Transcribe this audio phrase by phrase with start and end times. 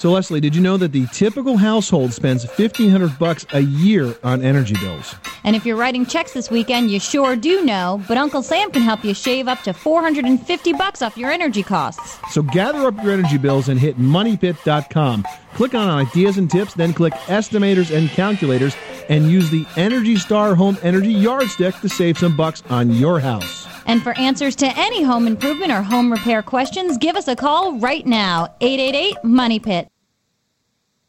[0.00, 4.40] So Leslie, did you know that the typical household spends 1500 bucks a year on
[4.42, 5.14] energy bills?
[5.44, 8.80] And if you're writing checks this weekend, you sure do know, but Uncle Sam can
[8.80, 12.18] help you shave up to 450 bucks off your energy costs.
[12.32, 15.26] So gather up your energy bills and hit moneypit.com.
[15.52, 18.74] Click on ideas and tips, then click estimators and calculators
[19.10, 23.69] and use the Energy Star Home Energy Yardstick to save some bucks on your house.
[23.86, 27.78] And for answers to any home improvement or home repair questions, give us a call
[27.78, 29.88] right now 888 Money Pit.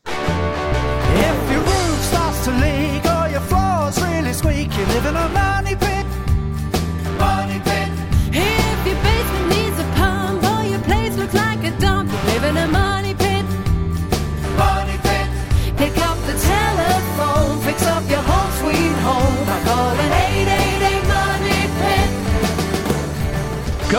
[0.05, 5.29] If your roof starts to leak or your floor's really squeak, you live in a.
[5.29, 5.70] Money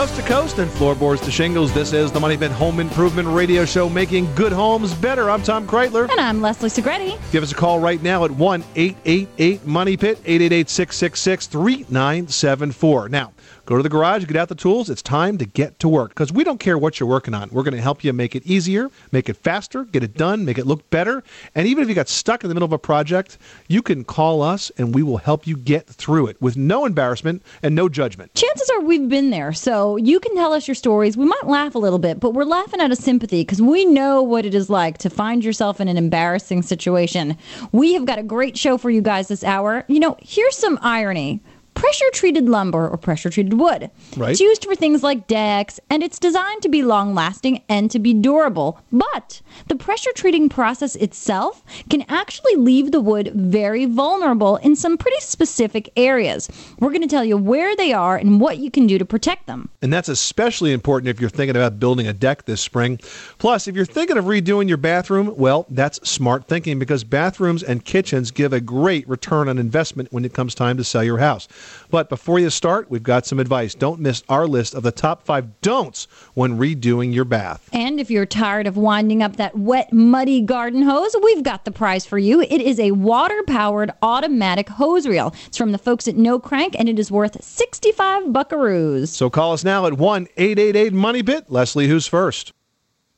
[0.03, 3.63] Coast to coast and floorboards to shingles, this is the Money Pit Home Improvement Radio
[3.63, 5.29] Show, making good homes better.
[5.29, 6.09] I'm Tom Kraeutler.
[6.11, 7.17] And I'm Leslie Segrete.
[7.31, 13.07] Give us a call right now at 1 888 Money Pit, 888 666 3974.
[13.07, 13.31] Now,
[13.65, 14.89] go to the garage, get out the tools.
[14.89, 17.49] It's time to get to work because we don't care what you're working on.
[17.51, 20.57] We're going to help you make it easier, make it faster, get it done, make
[20.57, 21.23] it look better.
[21.55, 24.41] And even if you got stuck in the middle of a project, you can call
[24.41, 28.33] us and we will help you get through it with no embarrassment and no judgment.
[28.33, 31.15] Chances are we've been there, so you can tell us your stories.
[31.15, 34.21] We might laugh a little bit, but we're laughing out of sympathy because we know
[34.21, 37.37] what it is like to find yourself in an embarrassing situation.
[37.71, 39.85] We have got a great show for you guys this hour.
[39.87, 41.41] You know, here's some irony.
[41.83, 43.91] Pressure treated lumber or pressure treated wood.
[44.15, 44.31] Right.
[44.31, 47.99] It's used for things like decks, and it's designed to be long lasting and to
[47.99, 48.79] be durable.
[48.89, 54.97] But the pressure treating process itself can actually leave the wood very vulnerable in some
[54.97, 56.49] pretty specific areas.
[56.79, 59.47] We're going to tell you where they are and what you can do to protect
[59.47, 59.67] them.
[59.81, 62.97] And that's especially important if you're thinking about building a deck this spring.
[63.39, 67.83] Plus, if you're thinking of redoing your bathroom, well, that's smart thinking because bathrooms and
[67.83, 71.49] kitchens give a great return on investment when it comes time to sell your house.
[71.89, 73.75] But before you start, we've got some advice.
[73.75, 77.69] Don't miss our list of the top five don'ts when redoing your bath.
[77.73, 81.71] And if you're tired of winding up that wet, muddy garden hose, we've got the
[81.71, 82.41] prize for you.
[82.41, 85.33] It is a water powered automatic hose reel.
[85.47, 89.09] It's from the folks at No Crank, and it is worth 65 buckaroos.
[89.09, 91.45] So call us now at 1 888 Money Pit.
[91.49, 92.51] Leslie, who's first?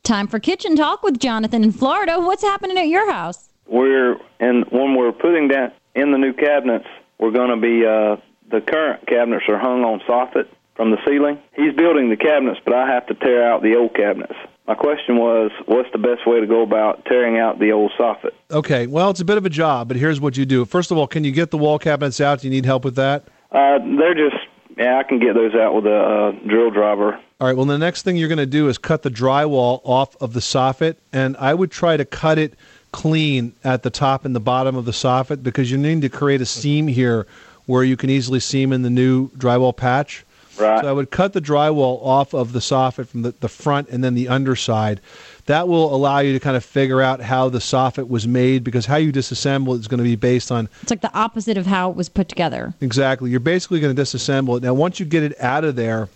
[0.03, 2.19] Time for kitchen talk with Jonathan in Florida.
[2.19, 3.49] What's happening at your house?
[3.67, 6.85] we're and when we're putting that in the new cabinets,
[7.19, 8.17] we're going to be uh,
[8.51, 11.39] the current cabinets are hung on soffit from the ceiling.
[11.55, 14.35] He's building the cabinets, but I have to tear out the old cabinets.
[14.67, 18.31] My question was, what's the best way to go about tearing out the old soffit?
[18.51, 20.65] Okay, well, it's a bit of a job, but here's what you do.
[20.65, 22.41] First of all, can you get the wall cabinets out?
[22.41, 23.27] Do you need help with that?
[23.51, 24.37] Uh, they're just
[24.77, 27.19] yeah, I can get those out with a uh, drill driver.
[27.39, 30.15] All right, well, the next thing you're going to do is cut the drywall off
[30.21, 32.55] of the soffit, and I would try to cut it
[32.91, 36.41] clean at the top and the bottom of the soffit because you need to create
[36.41, 37.27] a seam here
[37.65, 40.25] where you can easily seam in the new drywall patch.
[40.57, 40.81] Right.
[40.81, 44.03] So I would cut the drywall off of the soffit from the, the front and
[44.03, 45.01] then the underside.
[45.47, 48.85] That will allow you to kind of figure out how the soffit was made because
[48.85, 51.65] how you disassemble it is going to be based on It's like the opposite of
[51.65, 52.73] how it was put together.
[52.81, 53.29] Exactly.
[53.31, 54.63] You're basically going to disassemble it.
[54.63, 56.07] Now, once you get it out of there,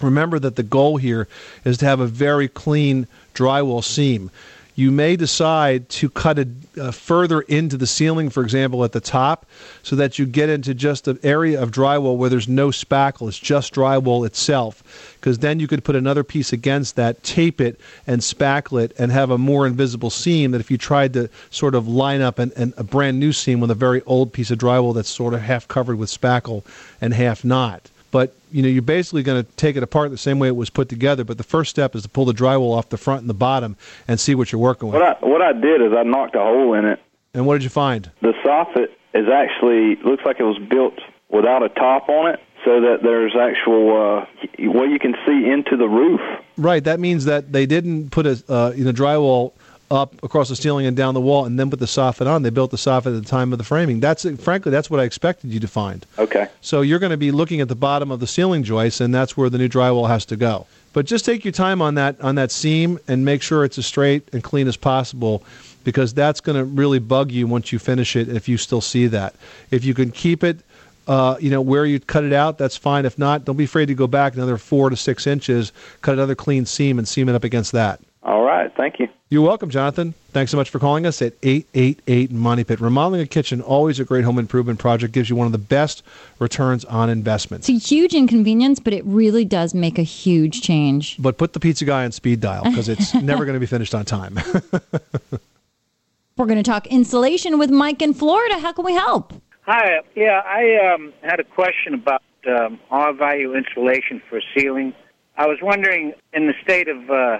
[0.00, 1.28] remember that the goal here
[1.64, 4.30] is to have a very clean drywall seam.
[4.76, 6.48] You may decide to cut it
[6.78, 9.46] uh, further into the ceiling, for example, at the top,
[9.82, 13.26] so that you get into just an area of drywall where there's no spackle.
[13.26, 15.16] It's just drywall itself.
[15.18, 19.10] Because then you could put another piece against that, tape it, and spackle it, and
[19.10, 22.52] have a more invisible seam that if you tried to sort of line up an,
[22.54, 25.40] an, a brand new seam with a very old piece of drywall that's sort of
[25.40, 26.62] half covered with spackle
[27.00, 27.90] and half not.
[28.16, 30.70] But you know, you're basically going to take it apart the same way it was
[30.70, 31.22] put together.
[31.22, 33.76] But the first step is to pull the drywall off the front and the bottom
[34.08, 34.94] and see what you're working with.
[34.98, 36.98] What I what I did is I knocked a hole in it.
[37.34, 38.10] And what did you find?
[38.22, 42.80] The soffit is actually looks like it was built without a top on it, so
[42.80, 44.26] that there's actual uh,
[44.60, 46.22] well you can see into the roof.
[46.56, 46.82] Right.
[46.82, 49.52] That means that they didn't put a uh, you know drywall
[49.90, 52.42] up across the ceiling and down the wall and then put the soffit on.
[52.42, 54.00] They built the soffit at the time of the framing.
[54.00, 56.04] That's frankly that's what I expected you to find.
[56.18, 56.48] Okay.
[56.60, 59.36] So you're going to be looking at the bottom of the ceiling joist, and that's
[59.36, 60.66] where the new drywall has to go.
[60.92, 63.86] But just take your time on that on that seam and make sure it's as
[63.86, 65.44] straight and clean as possible,
[65.84, 68.28] because that's going to really bug you once you finish it.
[68.28, 69.34] If you still see that,
[69.70, 70.60] if you can keep it.
[71.08, 73.04] Uh, you know where you cut it out, that's fine.
[73.04, 75.70] If not, don't be afraid to go back another four to six inches,
[76.02, 78.00] cut another clean seam, and seam it up against that.
[78.24, 78.56] All right.
[78.66, 78.76] right.
[78.76, 79.08] Thank you.
[79.28, 80.14] You're welcome, Jonathan.
[80.30, 82.80] Thanks so much for calling us at 888 Money Pit.
[82.80, 86.04] Remodeling a kitchen, always a great home improvement project, gives you one of the best
[86.38, 87.68] returns on investment.
[87.68, 91.16] It's a huge inconvenience, but it really does make a huge change.
[91.18, 93.96] But put the pizza guy on speed dial because it's never going to be finished
[93.96, 94.38] on time.
[96.36, 98.60] We're going to talk insulation with Mike in Florida.
[98.60, 99.32] How can we help?
[99.62, 100.02] Hi.
[100.14, 104.94] Yeah, I um, had a question about um, R value insulation for ceiling.
[105.36, 107.38] I was wondering, in the state of uh,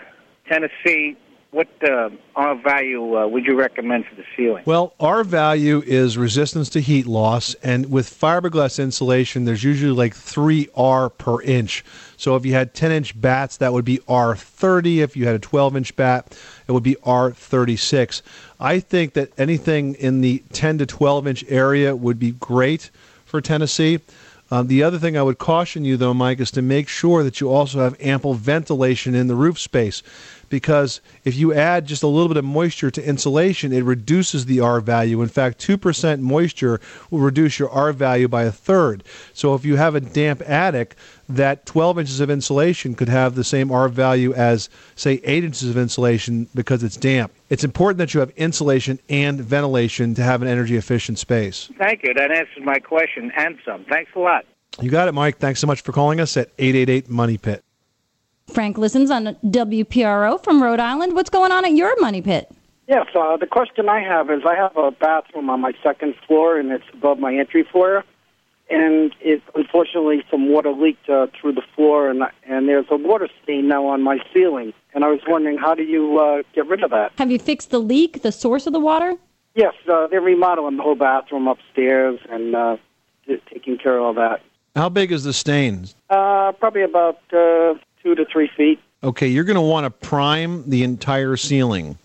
[0.49, 1.17] Tennessee,
[1.57, 4.63] what uh, R value uh, would you recommend for the ceiling?
[4.67, 10.15] Well, R value is resistance to heat loss, and with fiberglass insulation, there's usually like
[10.15, 11.83] 3 R per inch.
[12.19, 14.99] So if you had 10 inch bats, that would be R30.
[14.99, 16.39] If you had a 12 inch bat,
[16.69, 18.21] it would be R36.
[18.61, 22.91] I think that anything in the 10 to 12 inch area would be great
[23.25, 24.01] for Tennessee.
[24.49, 27.41] Uh, the other thing I would caution you, though, Mike, is to make sure that
[27.41, 30.03] you also have ample ventilation in the roof space.
[30.49, 34.61] Because if you add just a little bit of moisture to insulation, it reduces the
[34.61, 35.23] R value.
[35.23, 39.03] In fact, 2% moisture will reduce your R value by a third.
[39.33, 40.97] So if you have a damp attic,
[41.29, 45.69] that 12 inches of insulation could have the same R value as, say, 8 inches
[45.69, 47.33] of insulation because it's damp.
[47.51, 51.71] It's important that you have insulation and ventilation to have an energy efficient space.
[51.79, 52.15] Thank you.
[52.15, 53.85] That answers my question and some.
[53.85, 54.45] Thanks a lot.
[54.81, 55.39] You got it, Mike.
[55.39, 57.65] Thanks so much for calling us at 888 Money Pit.
[58.49, 61.15] Frank listens on WPRO from Rhode Island.
[61.15, 62.51] What's going on at your money pit?
[62.87, 66.59] Yes, uh, the question I have is I have a bathroom on my second floor
[66.59, 68.05] and it's above my entry floor,
[68.71, 73.29] and it unfortunately some water leaked uh, through the floor and and there's a water
[73.43, 76.85] stain now on my ceiling, and I was wondering how do you uh, get rid
[76.85, 77.11] of that?
[77.19, 79.17] Have you fixed the leak, the source of the water?
[79.57, 82.77] Yes, uh, they're remodeling the whole bathroom upstairs and uh,
[83.27, 84.43] t- taking care of all that.
[84.77, 85.89] How big is the stain?
[86.09, 87.75] Uh, probably about uh,
[88.07, 88.81] two to three feet.
[89.03, 91.99] Okay, you're going to want to prime the entire ceiling.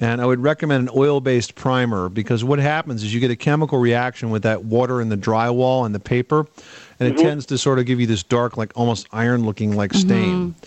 [0.00, 3.36] And I would recommend an oil based primer because what happens is you get a
[3.36, 6.46] chemical reaction with that water in the drywall and the paper,
[7.00, 7.22] and it mm-hmm.
[7.22, 10.52] tends to sort of give you this dark, like almost iron looking like stain.
[10.52, 10.66] Mm-hmm.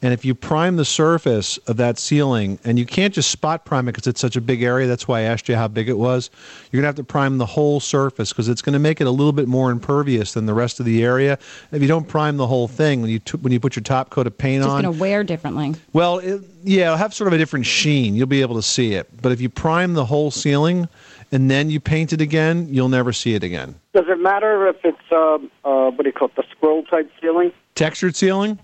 [0.00, 3.88] And if you prime the surface of that ceiling, and you can't just spot prime
[3.88, 5.98] it because it's such a big area, that's why I asked you how big it
[5.98, 6.30] was.
[6.70, 9.08] You're going to have to prime the whole surface because it's going to make it
[9.08, 11.36] a little bit more impervious than the rest of the area.
[11.72, 14.10] If you don't prime the whole thing, when you t- when you put your top
[14.10, 15.74] coat of paint Just on, it's going to wear differently.
[15.92, 18.14] well, it, yeah, it'll have sort of a different sheen.
[18.14, 19.08] You'll be able to see it.
[19.20, 20.88] But if you prime the whole ceiling
[21.32, 23.74] and then you paint it again, you'll never see it again.
[23.94, 27.10] Does it matter if it's uh, uh, what do you call it, the scroll type
[27.20, 27.52] ceiling?
[27.74, 28.58] Textured ceiling?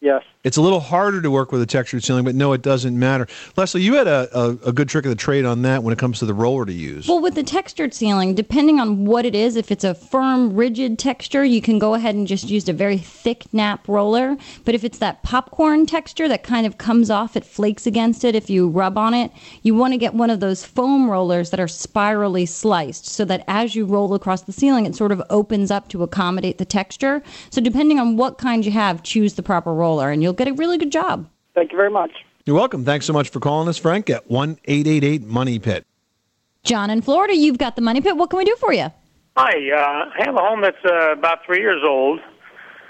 [0.00, 0.22] Yes.
[0.44, 3.26] It's a little harder to work with a textured ceiling, but no, it doesn't matter.
[3.56, 5.98] Leslie, you had a, a, a good trick of the trade on that when it
[5.98, 7.08] comes to the roller to use.
[7.08, 11.00] Well, with the textured ceiling, depending on what it is, if it's a firm, rigid
[11.00, 14.36] texture, you can go ahead and just use a very thick nap roller.
[14.64, 18.36] But if it's that popcorn texture that kind of comes off, it flakes against it
[18.36, 21.58] if you rub on it, you want to get one of those foam rollers that
[21.58, 25.72] are spirally sliced so that as you roll across the ceiling, it sort of opens
[25.72, 27.20] up to accommodate the texture.
[27.50, 30.52] So, depending on what kind you have, choose the proper roller and you'll get a
[30.52, 31.28] really good job.
[31.54, 32.12] Thank you very much.
[32.44, 32.84] You're welcome.
[32.84, 35.84] Thanks so much for calling us, Frank, at 1 888 Money Pit.
[36.64, 38.16] John in Florida, you've got the money pit.
[38.16, 38.88] What can we do for you?
[39.36, 42.20] Hi, uh, I have a home that's uh, about three years old,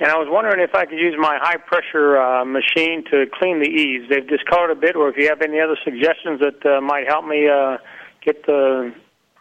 [0.00, 3.60] and I was wondering if I could use my high pressure uh, machine to clean
[3.60, 4.06] the eaves.
[4.08, 7.26] They've discolored a bit, or if you have any other suggestions that uh, might help
[7.26, 7.78] me uh,
[8.24, 8.92] get the.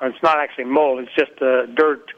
[0.02, 2.12] It's not actually mold; it's just uh, dirt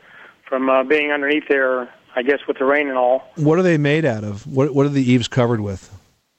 [0.48, 1.90] from uh, being underneath there.
[2.20, 4.46] I guess with the rain and all, What are they made out of?
[4.46, 5.90] What, what are the eaves covered with?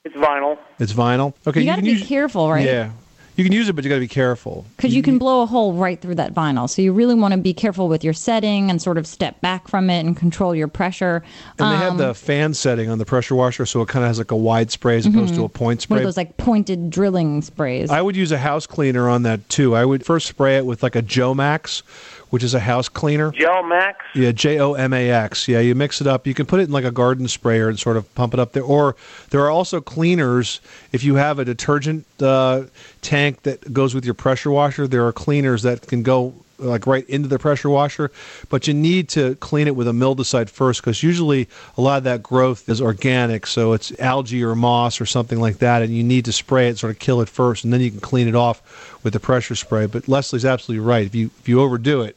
[0.05, 0.59] it's vinyl.
[0.79, 1.33] It's vinyl?
[1.47, 2.67] Okay, you got to can be use, careful, right?
[2.67, 2.91] Yeah.
[3.37, 4.67] You can use it, but you got to be careful.
[4.77, 6.69] Because you can blow a hole right through that vinyl.
[6.69, 9.69] So you really want to be careful with your setting and sort of step back
[9.69, 11.23] from it and control your pressure.
[11.59, 14.09] And they have Um, the fan setting on the pressure washer, so it kind of
[14.09, 15.95] has like a wide spray as opposed to a point Mm-hmm.
[15.95, 15.97] one spray.
[15.99, 17.89] of those like pointed drilling sprays.
[17.91, 19.75] I would use a house cleaner on that too.
[19.75, 21.83] I would first spray it with like a Jomax,
[22.31, 23.31] which is a house cleaner.
[23.33, 24.05] Gel Max.
[24.15, 25.47] Yeah, J O M A X.
[25.47, 26.27] Yeah, you mix it up.
[26.27, 28.53] You can put it in like a garden sprayer and sort of pump it up
[28.53, 28.63] there.
[28.63, 28.97] Or
[29.31, 30.61] there are also cleaners.
[30.93, 32.65] If you have a detergent uh,
[33.03, 37.09] tank that goes with your pressure washer, there are cleaners that can go like right
[37.09, 38.11] into the pressure washer.
[38.49, 42.05] But you need to clean it with a mildewcide first because usually a lot of
[42.05, 46.05] that growth is organic, so it's algae or moss or something like that, and you
[46.05, 48.35] need to spray it, sort of kill it first, and then you can clean it
[48.35, 49.87] off with the pressure spray.
[49.87, 51.07] But Leslie's absolutely right.
[51.07, 52.17] If you if you overdo it,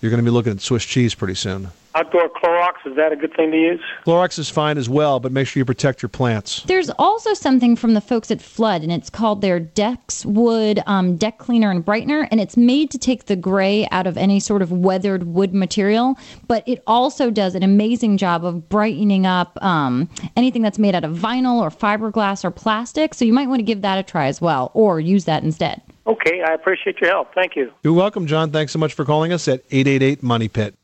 [0.00, 1.68] you're going to be looking at Swiss cheese pretty soon.
[1.94, 3.80] outdoor Clorox, is that a good thing to use?
[4.04, 6.62] Clorox is fine as well, but make sure you protect your plants.
[6.66, 11.38] There's also something from the folks at Flood, and it's called their Dekswood um, Deck
[11.38, 14.70] Cleaner and Brightener, and it's made to take the gray out of any sort of
[14.70, 20.60] weathered wood material, but it also does an amazing job of brightening up um, anything
[20.60, 23.14] that's made out of vinyl or fiberglass or plastic.
[23.14, 25.80] So you might want to give that a try as well, or use that instead.
[26.06, 27.34] Okay, I appreciate your help.
[27.34, 27.72] Thank you.
[27.82, 28.50] You're welcome, John.
[28.50, 30.74] Thanks so much for calling us at 888 Money Pit.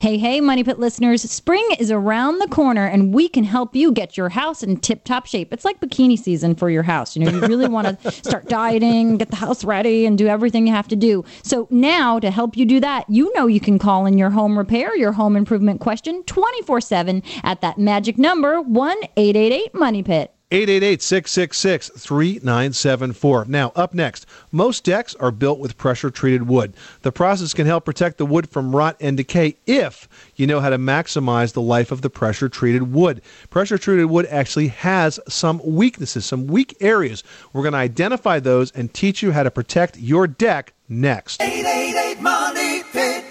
[0.00, 3.90] Hey, hey, Money Pit listeners, spring is around the corner and we can help you
[3.90, 5.50] get your house in tip top shape.
[5.50, 7.16] It's like bikini season for your house.
[7.16, 10.66] You know, you really want to start dieting, get the house ready, and do everything
[10.66, 11.24] you have to do.
[11.42, 14.58] So, now to help you do that, you know you can call in your home
[14.58, 20.34] repair, your home improvement question 24 7 at that magic number 1 888 Money Pit.
[20.54, 23.48] 888-666-3974.
[23.48, 26.74] Now, up next, most decks are built with pressure-treated wood.
[27.02, 30.70] The process can help protect the wood from rot and decay if you know how
[30.70, 33.20] to maximize the life of the pressure-treated wood.
[33.50, 37.24] Pressure-treated wood actually has some weaknesses, some weak areas.
[37.52, 41.42] We're going to identify those and teach you how to protect your deck next.
[41.42, 43.24] 888 Money Pit.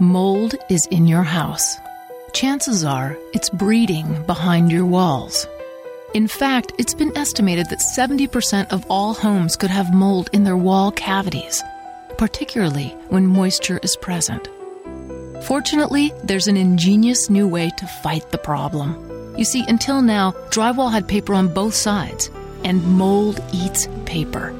[0.00, 1.76] Mold is in your house.
[2.32, 5.46] Chances are it's breeding behind your walls.
[6.12, 10.56] In fact, it's been estimated that 70% of all homes could have mold in their
[10.56, 11.62] wall cavities,
[12.18, 14.48] particularly when moisture is present.
[15.44, 18.96] Fortunately, there's an ingenious new way to fight the problem.
[19.38, 22.28] You see, until now, drywall had paper on both sides,
[22.64, 24.50] and mold eats paper,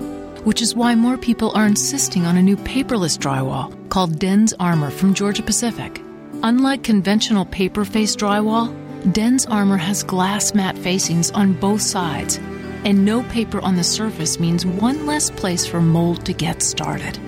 [0.45, 5.15] which is why more people are insisting on a new paperless drywall called DensArmor from
[5.15, 6.01] Georgia Pacific.
[6.45, 12.37] Unlike conventional paper face drywall, DensArmor has glass mat facings on both sides,
[12.85, 17.19] and no paper on the surface means one less place for mold to get started.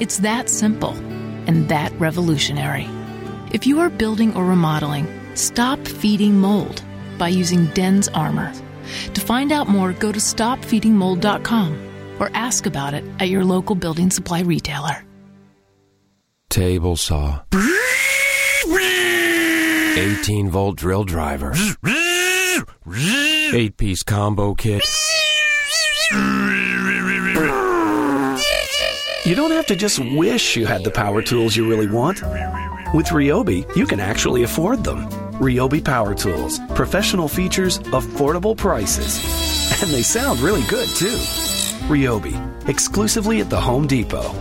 [0.00, 0.94] It's that simple
[1.46, 2.88] and that revolutionary.
[3.52, 6.82] If you are building or remodeling, stop feeding mold
[7.18, 8.54] by using DensArmor.
[9.12, 11.88] To find out more, go to stopfeedingmold.com
[12.20, 15.04] or ask about it at your local building supply retailer.
[16.48, 17.42] Table saw.
[19.98, 21.52] 18 volt drill driver.
[23.52, 24.82] 8 piece combo kit.
[29.24, 32.22] You don't have to just wish you had the power tools you really want.
[32.94, 35.08] With Ryobi, you can actually afford them.
[35.40, 36.60] Ryobi Power Tools.
[36.76, 39.18] Professional features, affordable prices.
[39.82, 41.18] And they sound really good, too.
[41.88, 42.68] Ryobi.
[42.68, 44.32] Exclusively at the Home Depot.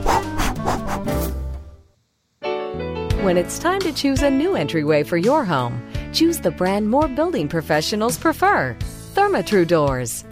[3.28, 7.10] When it's time to choose a new entryway for your home, choose the brand more
[7.10, 8.74] building professionals prefer
[9.16, 10.24] Therma-Tru Doors.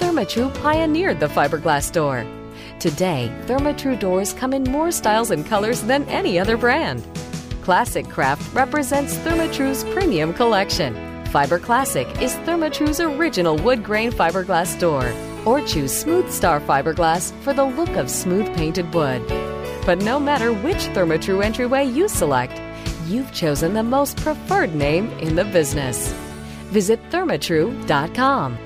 [0.00, 2.26] Therma-Tru pioneered the fiberglass door.
[2.80, 7.06] Today, Therma-Tru doors come in more styles and colors than any other brand.
[7.62, 10.92] Classic Craft represents Therma-Tru's premium collection.
[11.26, 15.08] Fiber Classic is Therma-Tru's original wood grain fiberglass door.
[15.46, 19.22] Or choose Smooth Star Fiberglass for the look of smooth painted wood.
[19.86, 22.60] But no matter which Therma-Tru entryway you select,
[23.06, 26.12] you've chosen the most preferred name in the business.
[26.70, 28.58] Visit thermatru.com.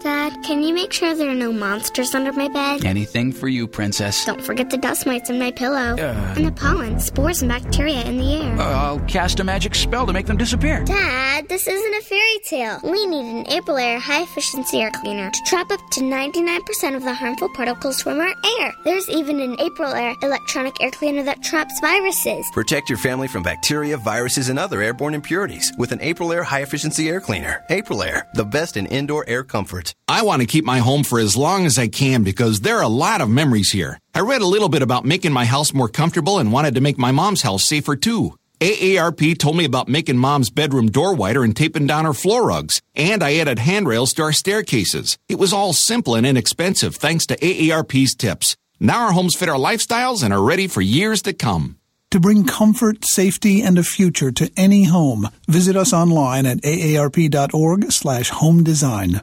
[0.00, 2.84] Dad, can you make sure there are no monsters under my bed?
[2.84, 4.24] Anything for you, Princess.
[4.24, 5.96] Don't forget the dust mites in my pillow.
[5.98, 6.34] Uh.
[6.36, 8.58] and the pollen, spores, and bacteria in the air.
[8.60, 10.84] Uh, I'll cast a magic spell to make them disappear.
[10.84, 12.78] Dad, this isn't a fairy tale.
[12.84, 17.14] We need an Aprilaire high efficiency air cleaner to trap up to 99% of the
[17.14, 18.72] harmful particles from our air.
[18.84, 22.46] There's even an Aprilaire electronic air cleaner that traps viruses.
[22.52, 27.08] Protect your family from bacteria, viruses, and other airborne impurities with an Aprilaire high efficiency
[27.08, 27.64] air cleaner.
[27.68, 29.88] Aprilaire, the best in indoor air comfort.
[30.10, 32.82] I want to keep my home for as long as I can because there are
[32.82, 33.98] a lot of memories here.
[34.14, 36.96] I read a little bit about making my house more comfortable and wanted to make
[36.96, 38.34] my mom's house safer too.
[38.60, 42.80] AARP told me about making mom's bedroom door wider and taping down her floor rugs.
[42.94, 45.18] And I added handrails to our staircases.
[45.28, 48.56] It was all simple and inexpensive thanks to AARP's tips.
[48.80, 51.76] Now our homes fit our lifestyles and are ready for years to come.
[52.12, 57.92] To bring comfort, safety, and a future to any home, visit us online at aarp.org
[57.92, 59.20] slash home design.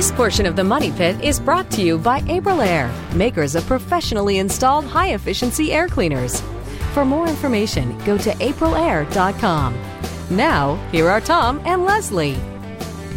[0.00, 4.38] This portion of the Money Pit is brought to you by Aprilaire, makers of professionally
[4.38, 6.40] installed high efficiency air cleaners.
[6.94, 9.78] For more information, go to aprilair.com.
[10.30, 12.36] Now, here are Tom and Leslie.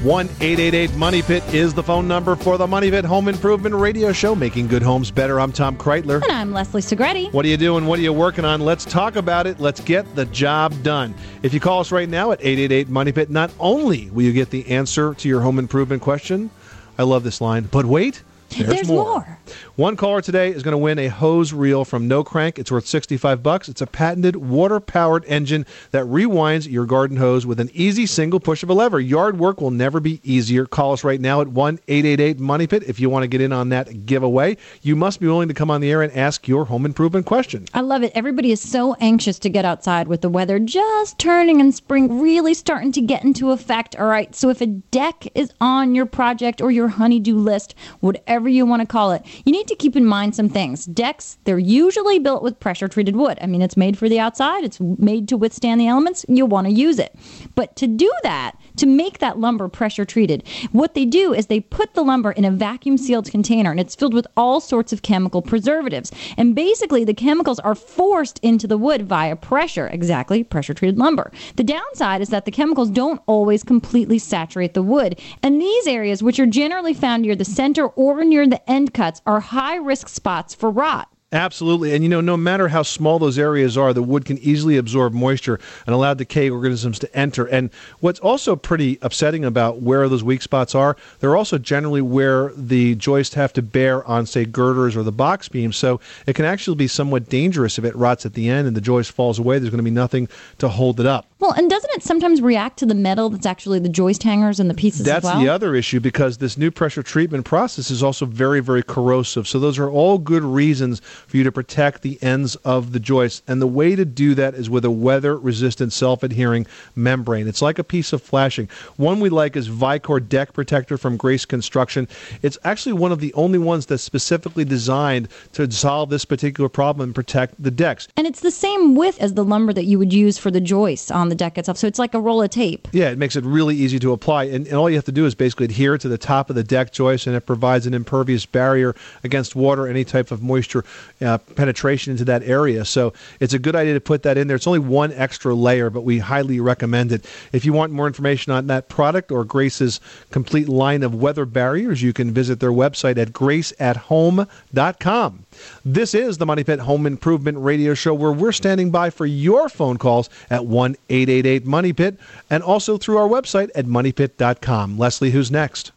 [0.03, 4.11] 1 888 Money Pit is the phone number for the Money Pit Home Improvement Radio
[4.11, 5.39] Show, making good homes better.
[5.39, 6.21] I'm Tom Kraeutler.
[6.21, 7.31] And I'm Leslie Segrete.
[7.31, 7.85] What are you doing?
[7.85, 8.59] What are you working on?
[8.59, 9.57] Let's talk about it.
[9.61, 11.15] Let's get the job done.
[11.43, 14.49] If you call us right now at 888 Money Pit, not only will you get
[14.49, 16.49] the answer to your home improvement question,
[16.97, 18.23] I love this line, but wait,
[18.57, 19.39] there's, There's more.
[19.75, 22.60] One caller today is going to win a hose reel from No Crank.
[22.60, 23.69] It's worth 65 bucks.
[23.69, 28.63] It's a patented water-powered engine that rewinds your garden hose with an easy single push
[28.63, 29.00] of a lever.
[29.00, 30.65] Yard work will never be easier.
[30.65, 34.57] Call us right now at 1-888-MONEY-PIT if you want to get in on that giveaway.
[34.81, 37.65] You must be willing to come on the air and ask your home improvement question.
[37.74, 38.12] I love it.
[38.15, 42.53] Everybody is so anxious to get outside with the weather just turning and spring really
[42.53, 43.95] starting to get into effect.
[43.95, 48.42] All right, so if a deck is on your project or your honeydew list, whatever
[48.50, 50.85] you want to call it, you need to keep in mind some things.
[50.85, 53.38] Decks, they're usually built with pressure treated wood.
[53.41, 56.25] I mean, it's made for the outside, it's made to withstand the elements.
[56.27, 57.15] You'll want to use it.
[57.55, 61.60] But to do that, to make that lumber pressure treated, what they do is they
[61.60, 65.01] put the lumber in a vacuum sealed container and it's filled with all sorts of
[65.01, 66.12] chemical preservatives.
[66.38, 71.32] And basically, the chemicals are forced into the wood via pressure, exactly, pressure treated lumber.
[71.56, 75.20] The downside is that the chemicals don't always completely saturate the wood.
[75.42, 79.22] And these areas, which are generally found near the center or near the end cuts,
[79.25, 81.12] are high risk spots for rot.
[81.33, 81.95] Absolutely.
[81.95, 85.13] And you know, no matter how small those areas are, the wood can easily absorb
[85.13, 87.47] moisture and allow decay organisms to enter.
[87.47, 87.71] And
[88.01, 92.93] what's also pretty upsetting about where those weak spots are, they're also generally where the
[92.95, 95.75] joists have to bear on, say, girders or the box beams.
[95.75, 98.81] So it can actually be somewhat dangerous if it rots at the end and the
[98.81, 99.57] joist falls away.
[99.57, 101.25] There's going to be nothing to hold it up.
[101.43, 104.69] Well, and doesn't it sometimes react to the metal that's actually the joist hangers and
[104.69, 105.41] the pieces That's as well?
[105.41, 109.45] the other issue because this new pressure treatment process is also very, very corrosive.
[109.45, 113.43] So those are all good reasons for you to protect the ends of the joist.
[113.45, 117.50] And the way to do that is with a weather-resistant, self-adhering membrane.
[117.50, 118.69] It's like a piece of flashing.
[118.95, 122.07] One we like is Vycor Deck Protector from Grace Construction.
[122.41, 127.09] It's actually one of the only ones that's specifically designed to solve this particular problem
[127.09, 128.07] and protect the decks.
[128.15, 131.12] And it's the same width as the lumber that you would use for the joists
[131.12, 131.77] on the deck itself.
[131.77, 132.87] So it's like a roll of tape.
[132.91, 134.45] Yeah, it makes it really easy to apply.
[134.45, 136.63] And, and all you have to do is basically adhere to the top of the
[136.63, 140.83] deck joist, and it provides an impervious barrier against water, any type of moisture
[141.21, 142.85] uh, penetration into that area.
[142.85, 144.55] So it's a good idea to put that in there.
[144.55, 147.25] It's only one extra layer, but we highly recommend it.
[147.51, 149.99] If you want more information on that product or Grace's
[150.31, 155.42] complete line of weather barriers, you can visit their website at graceathome.com.
[155.86, 159.70] This is the Money Pit Home Improvement Radio Show where we're standing by for your
[159.70, 164.98] phone calls at 1 888 Money Pit and also through our website at moneypit.com.
[164.98, 165.91] Leslie, who's next?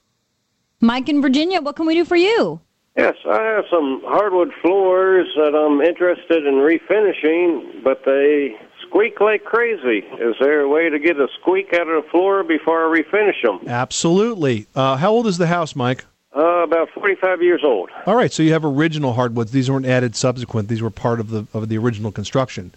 [0.80, 2.60] Mike in Virginia, what can we do for you?
[2.96, 8.56] Yes, I have some hardwood floors that I'm interested in refinishing, but they
[8.86, 9.98] squeak like crazy.
[10.18, 13.42] Is there a way to get a squeak out of the floor before I refinish
[13.42, 13.68] them?
[13.68, 14.66] Absolutely.
[14.74, 16.06] Uh, how old is the house, Mike?
[16.36, 17.88] Uh, about 45 years old.
[18.04, 19.52] All right, so you have original hardwoods.
[19.52, 20.68] These weren't added subsequent.
[20.68, 22.72] These were part of the of the original construction.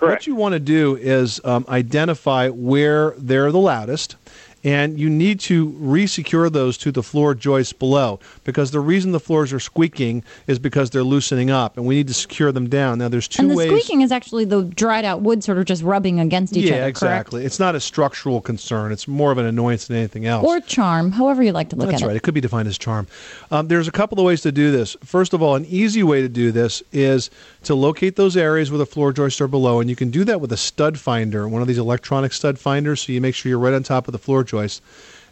[0.00, 4.16] What you want to do is um, identify where they're the loudest,
[4.64, 9.20] and you need to re-secure those to the floor joists below because the reason the
[9.20, 12.98] floors are squeaking is because they're loosening up, and we need to secure them down.
[12.98, 13.68] Now, there's two and the ways.
[13.68, 16.80] squeaking is actually the dried out wood sort of just rubbing against each yeah, other.
[16.82, 17.44] Yeah, exactly.
[17.44, 18.92] It's not a structural concern.
[18.92, 20.44] It's more of an annoyance than anything else.
[20.44, 22.12] Or charm, however you like to look That's at right.
[22.12, 22.14] it.
[22.14, 22.16] That's right.
[22.16, 23.06] It could be defined as charm.
[23.50, 24.96] Um, there's a couple of ways to do this.
[25.04, 27.30] First of all, an easy way to do this is
[27.64, 30.40] to locate those areas where the floor joists are below, and you can do that
[30.40, 33.02] with a stud finder, one of these electronic stud finders.
[33.02, 34.82] So you make sure you're right on top of the floor joist,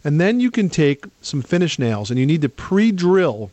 [0.05, 3.51] and then you can take some finish nails, and you need to pre-drill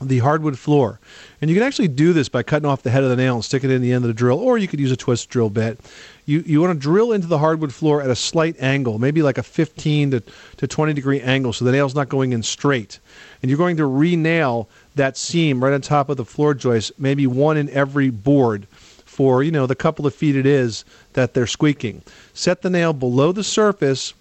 [0.00, 1.00] the hardwood floor.
[1.40, 3.44] And you can actually do this by cutting off the head of the nail and
[3.44, 5.50] stick it in the end of the drill, or you could use a twist drill
[5.50, 5.80] bit.
[6.26, 9.38] You, you want to drill into the hardwood floor at a slight angle, maybe like
[9.38, 10.22] a 15 to,
[10.56, 12.98] to 20 degree angle, so the nail's not going in straight.
[13.40, 17.28] And you're going to re-nail that seam right on top of the floor joist, maybe
[17.28, 18.66] one in every board
[19.04, 22.02] for, you know, the couple of feet it is that they're squeaking.
[22.34, 24.12] Set the nail below the surface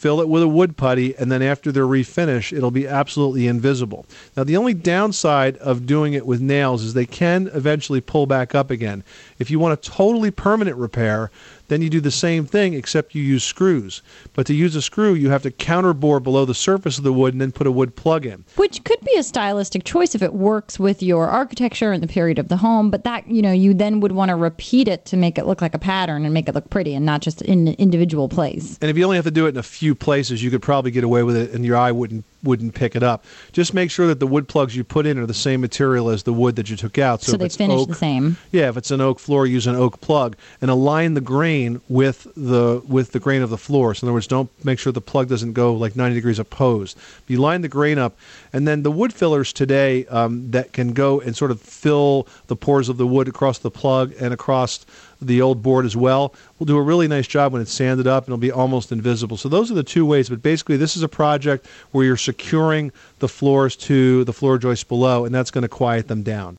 [0.00, 4.06] fill it with a wood putty, and then after they're refinished, it'll be absolutely invisible.
[4.34, 8.54] Now, the only downside of doing it with nails is they can eventually pull back
[8.54, 9.04] up again.
[9.38, 11.30] If you want a totally permanent repair,
[11.70, 14.02] then you do the same thing except you use screws.
[14.34, 17.32] But to use a screw, you have to counterbore below the surface of the wood
[17.32, 18.44] and then put a wood plug in.
[18.56, 22.40] Which could be a stylistic choice if it works with your architecture and the period
[22.40, 25.16] of the home, but that, you know, you then would want to repeat it to
[25.16, 27.68] make it look like a pattern and make it look pretty and not just in
[27.68, 28.76] an individual place.
[28.82, 30.90] And if you only have to do it in a few places you could probably
[30.90, 33.24] get away with it, and your eye wouldn't wouldn't pick it up.
[33.52, 36.22] Just make sure that the wood plugs you put in are the same material as
[36.22, 37.22] the wood that you took out.
[37.22, 38.36] So, if they finish oak, the same.
[38.52, 42.26] yeah, if it's an oak floor, use an oak plug and align the grain with
[42.36, 43.94] the with the grain of the floor.
[43.94, 46.98] So in other words, don't make sure the plug doesn't go like 90 degrees opposed.
[47.26, 48.16] You line the grain up,
[48.52, 52.56] and then the wood fillers today um, that can go and sort of fill the
[52.56, 54.84] pores of the wood across the plug and across
[55.20, 58.24] the old board as well We'll do a really nice job when it's sanded up
[58.24, 59.38] and it'll be almost invisible.
[59.38, 60.28] So those are the two ways.
[60.28, 64.84] But basically, this is a project where you're securing the floors to the floor joists
[64.84, 66.58] below, and that's going to quiet them down.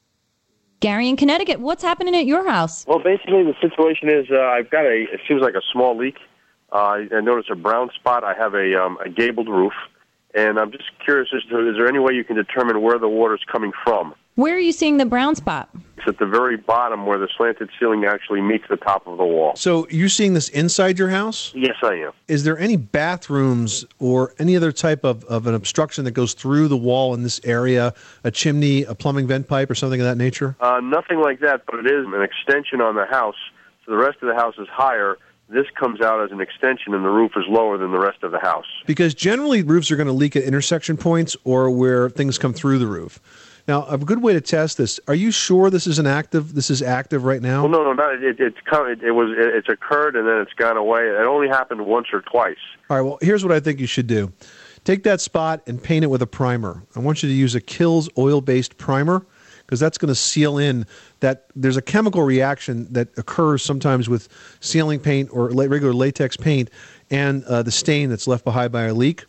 [0.80, 2.84] Gary in Connecticut, what's happening at your house?
[2.88, 5.06] Well, basically, the situation is uh, I've got a.
[5.14, 6.18] It seems like a small leak.
[6.72, 8.24] Uh, I noticed a brown spot.
[8.24, 9.74] I have a um, a gabled roof,
[10.34, 13.10] and I'm just curious as to is there any way you can determine where the
[13.10, 14.16] water's coming from?
[14.36, 15.70] Where are you seeing the brown spot?
[16.02, 19.24] It's at the very bottom where the slanted ceiling actually meets the top of the
[19.24, 19.56] wall.
[19.56, 21.52] So you're seeing this inside your house?
[21.54, 22.12] Yes, I am.
[22.28, 26.70] Is there any bathrooms or any other type of, of an obstruction that goes through
[26.70, 27.94] the wall in this area?
[28.24, 30.56] A chimney, a plumbing vent pipe, or something of that nature?
[30.60, 33.36] Uh, nothing like that, but it is an extension on the house.
[33.86, 35.20] So the rest of the house is higher.
[35.50, 38.32] This comes out as an extension, and the roof is lower than the rest of
[38.32, 38.66] the house.
[38.88, 42.80] Because generally roofs are going to leak at intersection points or where things come through
[42.80, 43.20] the roof.
[43.68, 45.00] Now, a good way to test this.
[45.08, 46.54] Are you sure this is an active?
[46.54, 47.62] This is active right now.
[47.62, 50.38] Well, no, no, not, it, it's come, it, it was it, it's occurred and then
[50.38, 51.08] it's gone away.
[51.08, 52.58] It only happened once or twice.
[52.90, 53.04] All right.
[53.04, 54.32] Well, here's what I think you should do.
[54.84, 56.84] Take that spot and paint it with a primer.
[56.96, 59.26] I want you to use a Kilz oil-based primer
[59.60, 60.86] because that's going to seal in
[61.20, 64.28] that there's a chemical reaction that occurs sometimes with
[64.60, 66.70] sealing paint or regular latex paint
[67.12, 69.24] and uh, the stain that's left behind by a leak.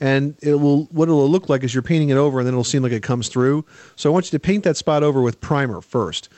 [0.00, 2.64] And it will what it'll look like is you're painting it over and then it'll
[2.64, 3.64] seem like it comes through.
[3.96, 6.28] So I want you to paint that spot over with primer first.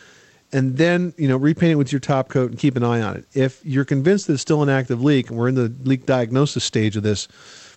[0.51, 3.16] And then, you know, repaint it with your top coat and keep an eye on
[3.16, 3.27] it.
[3.35, 6.64] If you're convinced that it's still an active leak and we're in the leak diagnosis
[6.64, 7.29] stage of this,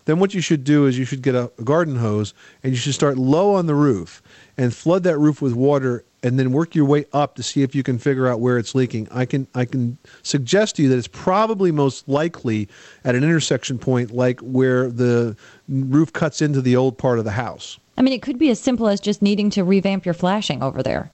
[0.06, 2.34] then what you should do is you should get a, a garden hose
[2.64, 4.22] and you should start low on the roof
[4.58, 7.74] and flood that roof with water and then work your way up to see if
[7.74, 9.08] you can figure out where it's leaking.
[9.12, 12.68] I can I can suggest to you that it's probably most likely
[13.04, 15.36] at an intersection point like where the
[15.68, 17.80] roof cuts into the old part of the house.
[17.98, 20.82] I mean, it could be as simple as just needing to revamp your flashing over
[20.82, 21.12] there.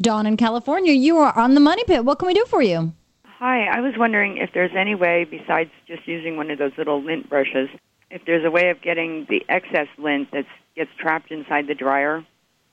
[0.00, 2.04] Dawn in California, you are on the money pit.
[2.04, 2.92] What can we do for you?
[3.24, 7.02] Hi, I was wondering if there's any way besides just using one of those little
[7.02, 7.68] lint brushes,
[8.12, 10.44] if there's a way of getting the excess lint that
[10.76, 12.24] gets trapped inside the dryer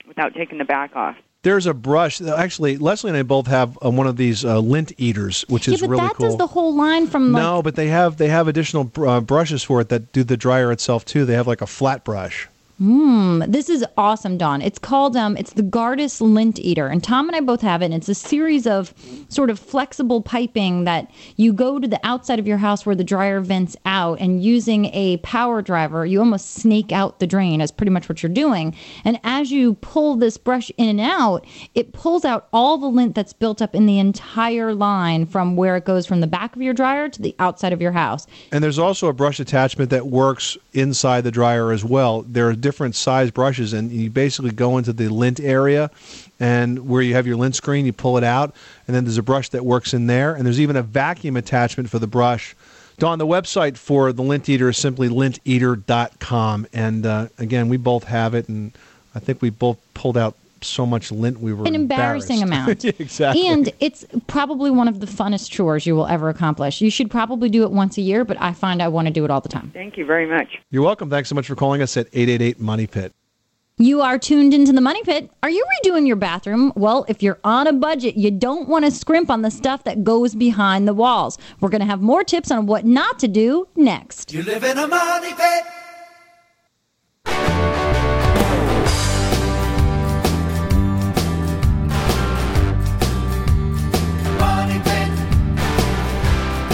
[0.08, 1.16] without taking the back off.
[1.42, 2.22] There's a brush.
[2.22, 5.76] Actually, Leslie and I both have uh, one of these uh, lint eaters, which yeah,
[5.76, 6.28] is but really that cool.
[6.28, 9.22] does the whole line from like no, but they have they have additional br- uh,
[9.22, 11.24] brushes for it that do the dryer itself too.
[11.24, 12.50] They have like a flat brush.
[12.80, 14.62] Hmm, this is awesome, Dawn.
[14.62, 17.86] It's called um, it's the Gardus Lint Eater, and Tom and I both have it.
[17.86, 18.94] And it's a series of
[19.28, 23.04] sort of flexible piping that you go to the outside of your house where the
[23.04, 27.60] dryer vents out, and using a power driver, you almost snake out the drain.
[27.60, 28.74] Is pretty much what you're doing.
[29.04, 33.14] And as you pull this brush in and out, it pulls out all the lint
[33.14, 36.62] that's built up in the entire line from where it goes from the back of
[36.62, 38.26] your dryer to the outside of your house.
[38.54, 42.22] And there's also a brush attachment that works inside the dryer as well.
[42.22, 45.90] There are different size brushes, and you basically go into the lint area,
[46.40, 48.54] and where you have your lint screen, you pull it out,
[48.86, 51.90] and then there's a brush that works in there, and there's even a vacuum attachment
[51.90, 52.56] for the brush.
[53.00, 58.04] Dawn, the website for the lint eater is simply linteater.com, and uh, again, we both
[58.04, 58.78] have it, and
[59.16, 62.86] I think we both pulled out so much lint we were An embarrassing amount.
[63.00, 63.48] exactly.
[63.48, 66.82] And it's probably one of the funnest chores you will ever accomplish.
[66.82, 69.26] You should probably do it once a year, but I find I want to do
[69.26, 69.72] it all the time.
[69.74, 70.48] Thank you very much.
[70.72, 71.10] You're welcome.
[71.10, 73.14] Thanks so much for calling us at 888 Money Pit.
[73.82, 75.32] You are tuned into the Money Pit.
[75.42, 76.74] Are you redoing your bathroom?
[76.76, 80.04] Well, if you're on a budget, you don't want to scrimp on the stuff that
[80.04, 81.38] goes behind the walls.
[81.62, 84.34] We're going to have more tips on what not to do next.
[84.34, 85.64] You live in a money pit.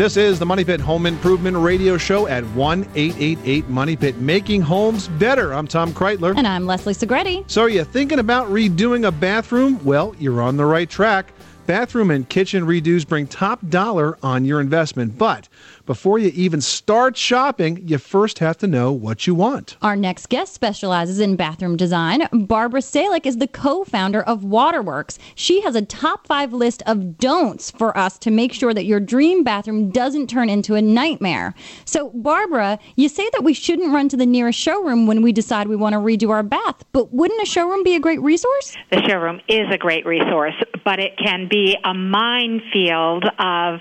[0.00, 4.62] This is the Money Pit Home Improvement Radio Show at 1 888 Money Pit, making
[4.62, 5.52] homes better.
[5.52, 6.34] I'm Tom Kraeutler.
[6.38, 7.44] And I'm Leslie Segrete.
[7.50, 9.78] So, are you thinking about redoing a bathroom?
[9.84, 11.34] Well, you're on the right track.
[11.66, 15.18] Bathroom and kitchen redos bring top dollar on your investment.
[15.18, 15.50] But
[15.90, 19.76] before you even start shopping, you first have to know what you want.
[19.82, 22.28] Our next guest specializes in bathroom design.
[22.32, 25.18] Barbara Sallick is the co founder of Waterworks.
[25.34, 29.00] She has a top five list of don'ts for us to make sure that your
[29.00, 31.56] dream bathroom doesn't turn into a nightmare.
[31.86, 35.66] So, Barbara, you say that we shouldn't run to the nearest showroom when we decide
[35.66, 38.76] we want to redo our bath, but wouldn't a showroom be a great resource?
[38.92, 43.80] The showroom is a great resource, but it can be a minefield of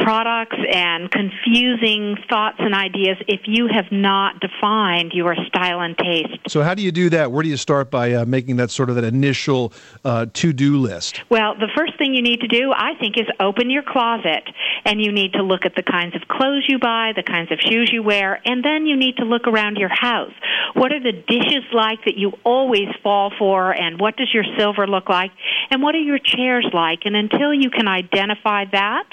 [0.00, 6.38] products and confusing thoughts and ideas if you have not defined your style and taste.
[6.48, 7.32] So, how do you do that?
[7.32, 9.72] Where do you start by uh, making that sort of that initial
[10.04, 11.20] uh, to do list?
[11.30, 14.44] Well, the first thing you need to do, I think, is open your closet
[14.84, 17.58] and you need to look at the kinds of clothes you buy, the kinds of
[17.60, 20.32] shoes you wear, and then you need to look around your house.
[20.74, 24.86] What are the dishes like that you always fall for, and what does your silver
[24.86, 25.32] look like,
[25.70, 27.00] and what are your chairs like?
[27.04, 29.04] And until you can identify that,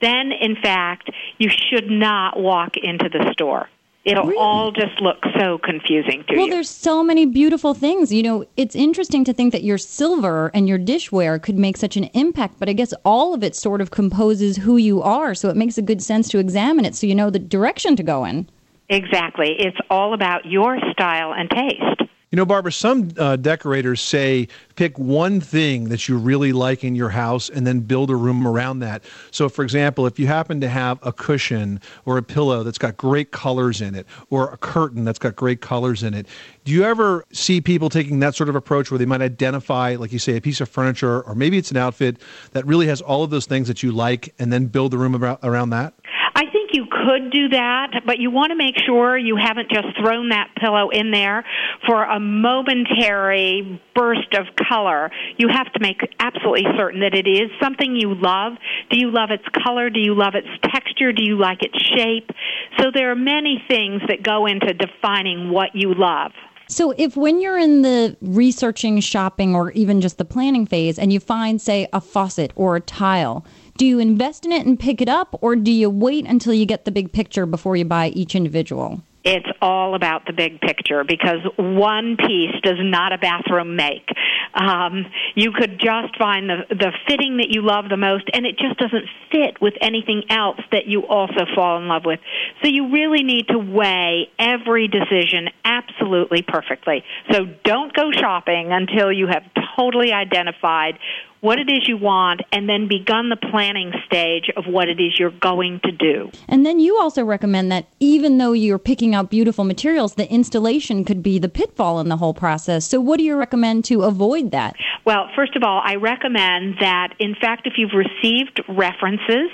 [0.00, 3.68] then in fact, you should not walk into the store.
[4.04, 6.38] It'll all just look so confusing to well, you.
[6.38, 8.10] Well, there's so many beautiful things.
[8.10, 11.96] You know, it's interesting to think that your silver and your dishware could make such
[11.96, 15.34] an impact, but I guess all of it sort of composes who you are.
[15.34, 18.02] So it makes a good sense to examine it so you know the direction to
[18.02, 18.48] go in.
[18.88, 19.54] Exactly.
[19.58, 22.07] It's all about your style and taste.
[22.30, 26.94] You know, Barbara, some uh, decorators say pick one thing that you really like in
[26.94, 29.02] your house and then build a room around that.
[29.30, 32.98] So, for example, if you happen to have a cushion or a pillow that's got
[32.98, 36.26] great colors in it, or a curtain that's got great colors in it,
[36.64, 40.12] do you ever see people taking that sort of approach where they might identify, like
[40.12, 42.18] you say, a piece of furniture or maybe it's an outfit
[42.52, 45.14] that really has all of those things that you like and then build the room
[45.14, 45.94] about, around that?
[46.38, 49.88] I think you could do that, but you want to make sure you haven't just
[50.00, 51.44] thrown that pillow in there
[51.84, 55.10] for a momentary burst of color.
[55.36, 58.52] You have to make absolutely certain that it is something you love.
[58.88, 59.90] Do you love its color?
[59.90, 61.12] Do you love its texture?
[61.12, 62.30] Do you like its shape?
[62.78, 66.30] So there are many things that go into defining what you love.
[66.70, 71.10] So, if when you're in the researching, shopping, or even just the planning phase, and
[71.10, 73.44] you find, say, a faucet or a tile,
[73.78, 76.66] do you invest in it and pick it up, or do you wait until you
[76.66, 79.00] get the big picture before you buy each individual?
[79.24, 84.08] It's all about the big picture because one piece does not a bathroom make.
[84.54, 88.58] Um, you could just find the the fitting that you love the most, and it
[88.58, 92.20] just doesn't fit with anything else that you also fall in love with.
[92.62, 97.04] So you really need to weigh every decision absolutely perfectly.
[97.30, 99.42] So don't go shopping until you have
[99.76, 100.98] totally identified
[101.40, 105.18] what it is you want and then begun the planning stage of what it is
[105.18, 106.30] you're going to do.
[106.48, 111.04] And then you also recommend that even though you're picking out beautiful materials, the installation
[111.04, 112.86] could be the pitfall in the whole process.
[112.86, 114.76] So, what do you recommend to avoid that?
[115.04, 119.50] Well, first of all, I recommend that, in fact, if you've received references,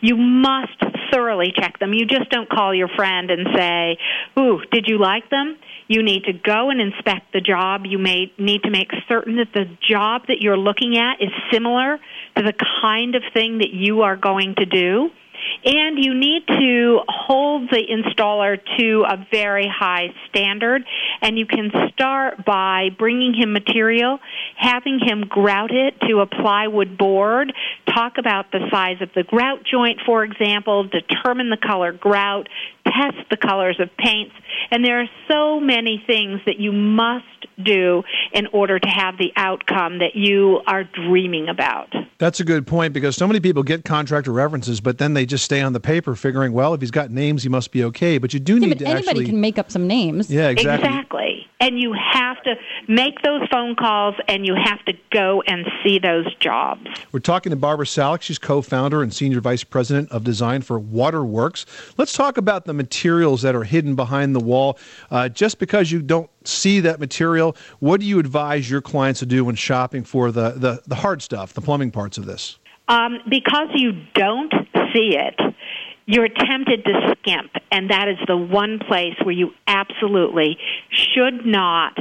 [0.00, 0.78] you must
[1.12, 1.92] thoroughly check them.
[1.94, 3.98] You just don't call your friend and say,
[4.38, 5.56] Ooh, did you like them?
[5.88, 7.86] You need to go and inspect the job.
[7.86, 11.98] You may need to make certain that the job that you're looking at is similar
[12.36, 15.10] to the kind of thing that you are going to do.
[15.64, 20.84] And you need to hold the installer to a very high standard.
[21.20, 24.18] And you can start by bringing him material,
[24.56, 27.52] having him grout it to a plywood board,
[27.94, 32.48] talk about the size of the grout joint, for example, determine the color grout,
[32.90, 34.34] test the colors of paints.
[34.70, 37.24] And there are so many things that you must
[37.62, 41.92] do in order to have the outcome that you are dreaming about.
[42.18, 45.44] That's a good point because so many people get contractor references, but then they just
[45.44, 48.18] stay on the paper figuring, well, if he's got names, he must be okay.
[48.18, 49.26] But you do Yeah, need but to anybody actually.
[49.26, 50.30] can make up some names.
[50.30, 50.88] Yeah, exactly.
[50.88, 51.37] Exactly.
[51.60, 52.54] And you have to
[52.86, 56.86] make those phone calls and you have to go and see those jobs.
[57.10, 58.22] We're talking to Barbara Sallick.
[58.22, 61.66] She's co-founder and senior vice president of design for Waterworks.
[61.96, 64.78] Let's talk about the materials that are hidden behind the wall.
[65.10, 69.26] Uh, just because you don't see that material, what do you advise your clients to
[69.26, 72.58] do when shopping for the, the, the hard stuff, the plumbing parts of this?
[72.86, 74.52] Um, because you don't
[74.94, 75.38] see it,
[76.08, 80.56] you're tempted to skimp, and that is the one place where you absolutely
[80.90, 81.98] should not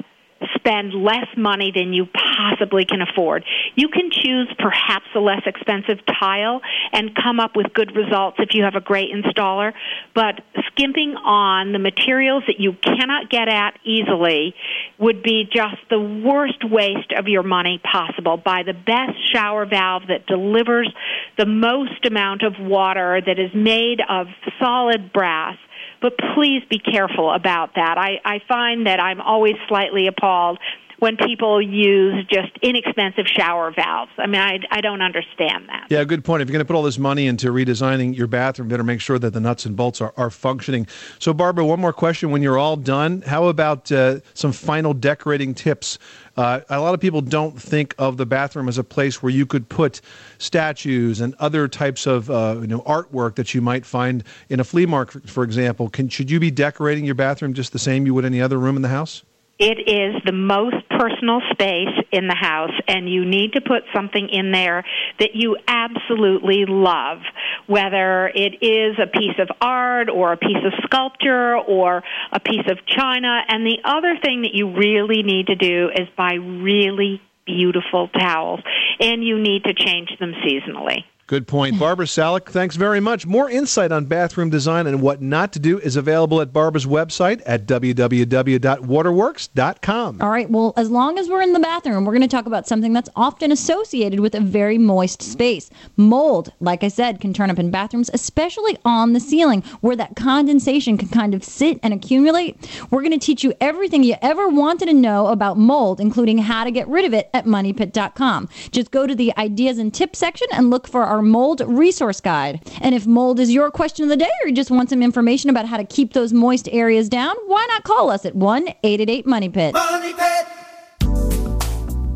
[0.56, 3.44] spend less money than you possibly can afford.
[3.76, 6.62] You can choose perhaps a less expensive tile
[6.94, 9.74] and come up with good results if you have a great installer,
[10.16, 14.56] but skimping on the materials that you cannot get at easily
[15.00, 18.38] would be just the worst waste of your money possible.
[18.38, 20.92] Buy the best shower valve that delivers
[21.38, 24.28] the most amount of water that is made of
[24.60, 25.58] solid brass
[26.02, 27.98] but please be careful about that.
[27.98, 30.60] I, I find that I'm always slightly appalled
[31.00, 34.12] when people use just inexpensive shower valves.
[34.18, 35.88] I mean, I, I don't understand that.
[35.90, 36.42] Yeah, good point.
[36.42, 39.20] If you're going to put all this money into redesigning your bathroom, better make sure
[39.20, 40.88] that the nuts and bolts are, are functioning.
[41.20, 42.32] So, Barbara, one more question.
[42.32, 46.00] When you're all done, how about uh, some final decorating tips?
[46.36, 49.46] Uh, a lot of people don't think of the bathroom as a place where you
[49.46, 50.02] could put
[50.38, 54.64] statues and other types of uh, you know artwork that you might find in a
[54.64, 55.90] flea market, for example.
[55.90, 58.76] Can, should you be decorating your bathroom just the same you would any other room
[58.76, 59.24] in the house?
[59.60, 64.30] It is the most personal space in the house, and you need to put something
[64.30, 64.84] in there
[65.20, 67.20] that you absolutely love,
[67.66, 72.70] whether it is a piece of art or a piece of sculpture or a piece
[72.70, 73.42] of china.
[73.48, 78.60] And the other thing that you really need to do is buy really beautiful towels,
[79.00, 81.04] and you need to change them seasonally.
[81.28, 81.78] Good point.
[81.78, 83.26] Barbara Sallick, thanks very much.
[83.26, 87.42] More insight on bathroom design and what not to do is available at Barbara's website
[87.46, 90.22] at www.waterworks.com.
[90.22, 90.50] All right.
[90.50, 93.10] Well, as long as we're in the bathroom, we're going to talk about something that's
[93.14, 95.70] often associated with a very moist space.
[95.98, 100.16] Mold, like I said, can turn up in bathrooms, especially on the ceiling where that
[100.16, 102.56] condensation can kind of sit and accumulate.
[102.90, 106.64] We're going to teach you everything you ever wanted to know about mold, including how
[106.64, 108.48] to get rid of it at moneypit.com.
[108.72, 112.62] Just go to the ideas and tips section and look for our mold resource guide.
[112.82, 115.50] And if mold is your question of the day or you just want some information
[115.50, 119.26] about how to keep those moist areas down, why not call us at 1 888
[119.26, 119.76] Money Pit?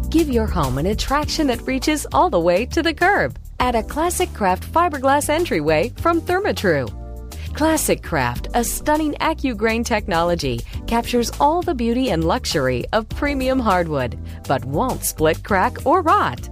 [0.10, 3.40] Give your home an attraction that reaches all the way to the curb.
[3.62, 6.88] Add a Classic Craft fiberglass entryway from Therma-Tru.
[7.54, 14.18] Classic Craft, a stunning AccuGrain technology, captures all the beauty and luxury of premium hardwood,
[14.48, 16.50] but won't split, crack, or rot.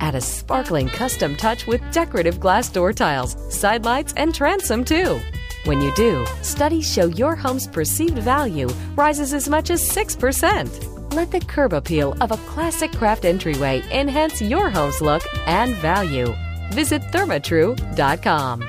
[0.00, 5.20] Add a sparkling custom touch with decorative glass door tiles, side lights, and transom too.
[5.64, 11.14] When you do, studies show your home's perceived value rises as much as 6%.
[11.14, 16.34] Let the curb appeal of a classic craft entryway enhance your home's look and value.
[16.70, 18.64] Visit thermatru.com.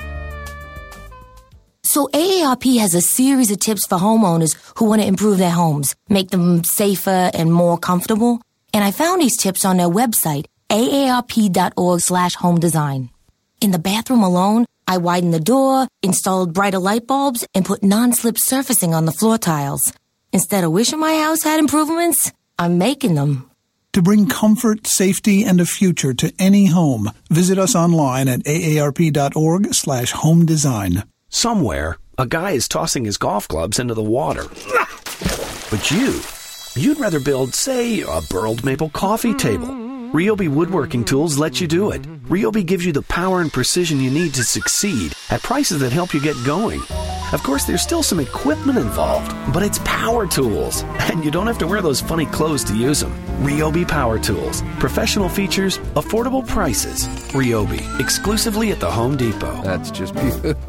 [1.84, 5.94] So AARP has a series of tips for homeowners who want to improve their homes,
[6.08, 8.42] make them safer and more comfortable.
[8.74, 13.10] And I found these tips on their website, aarp.org slash home design.
[13.60, 18.38] In the bathroom alone, I widened the door, installed brighter light bulbs, and put non-slip
[18.38, 19.92] surfacing on the floor tiles.
[20.32, 23.50] Instead of wishing my house had improvements, I'm making them.
[23.94, 29.74] To bring comfort, safety, and a future to any home, visit us online at aarp.org
[29.74, 31.04] slash home design.
[31.30, 34.44] Somewhere, a guy is tossing his golf clubs into the water.
[35.70, 36.20] But you,
[36.74, 39.97] you'd rather build, say, a burled maple coffee table.
[40.12, 42.02] Ryobi Woodworking Tools let you do it.
[42.28, 46.14] Ryobi gives you the power and precision you need to succeed at prices that help
[46.14, 46.80] you get going.
[47.32, 51.58] Of course, there's still some equipment involved, but it's power tools, and you don't have
[51.58, 53.12] to wear those funny clothes to use them.
[53.42, 54.62] Ryobi Power Tools.
[54.78, 57.06] Professional features, affordable prices.
[57.32, 59.60] Ryobi, exclusively at the Home Depot.
[59.62, 60.67] That's just beautiful.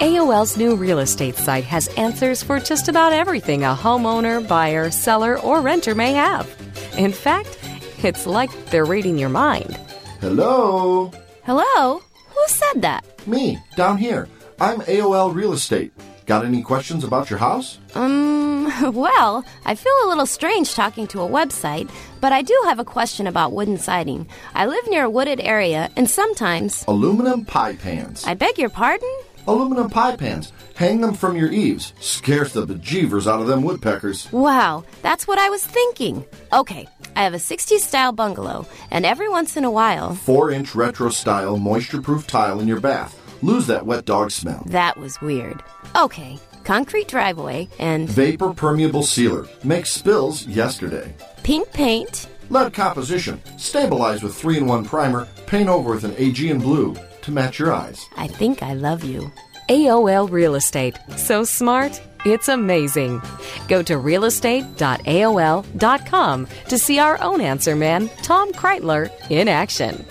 [0.00, 5.38] AOL's new real estate site has answers for just about everything a homeowner, buyer, seller,
[5.40, 6.48] or renter may have.
[6.96, 7.58] In fact,
[7.98, 9.78] it's like they're reading your mind.
[10.22, 11.12] Hello?
[11.44, 11.98] Hello?
[11.98, 13.04] Who said that?
[13.26, 14.26] Me, down here.
[14.58, 15.92] I'm AOL Real Estate.
[16.24, 17.78] Got any questions about your house?
[17.94, 21.90] Um, well, I feel a little strange talking to a website,
[22.22, 24.28] but I do have a question about wooden siding.
[24.54, 26.86] I live near a wooded area, and sometimes.
[26.88, 28.24] Aluminum pie pans.
[28.24, 29.12] I beg your pardon?
[29.46, 30.52] Aluminum pie pans.
[30.74, 31.92] Hang them from your eaves.
[32.00, 34.30] Scares the bejeevers out of them woodpeckers.
[34.32, 36.24] Wow, that's what I was thinking.
[36.52, 40.14] Okay, I have a 60s style bungalow, and every once in a while.
[40.14, 43.16] Four inch retro style moisture proof tile in your bath.
[43.42, 44.62] Lose that wet dog smell.
[44.66, 45.62] That was weird.
[45.96, 48.08] Okay, concrete driveway and.
[48.08, 49.46] Vapor permeable sealer.
[49.64, 51.14] Makes spills yesterday.
[51.42, 52.28] Pink paint.
[52.50, 53.40] Lead composition.
[53.56, 55.26] Stabilize with 3 in 1 primer.
[55.46, 58.06] Paint over with an Aegean blue to match your eyes.
[58.16, 59.32] I think I love you.
[59.68, 60.98] AOL Real Estate.
[61.16, 63.22] So smart, it's amazing.
[63.68, 70.04] Go to realestate.aol.com to see our own answer man, Tom Kraeutler, in action.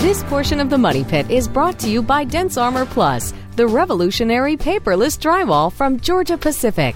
[0.00, 4.56] This portion of the Money Pit is brought to you by DensArmor Plus, the revolutionary
[4.56, 6.94] paperless drywall from Georgia Pacific.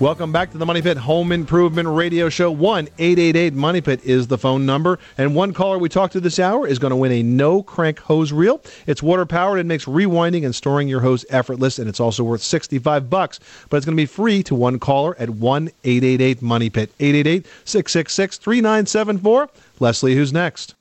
[0.00, 2.50] Welcome back to the Money Pit Home Improvement Radio Show.
[2.50, 4.98] 1 888 Money Pit is the phone number.
[5.16, 8.00] And one caller we talked to this hour is going to win a no crank
[8.00, 8.60] hose reel.
[8.86, 11.78] It's water powered and makes rewinding and storing your hose effortless.
[11.78, 13.38] And it's also worth 65 bucks.
[13.68, 16.90] But it's going to be free to one caller at 1 888 Money Pit.
[16.98, 19.50] 888 666 3974.
[19.78, 20.74] Leslie, who's next?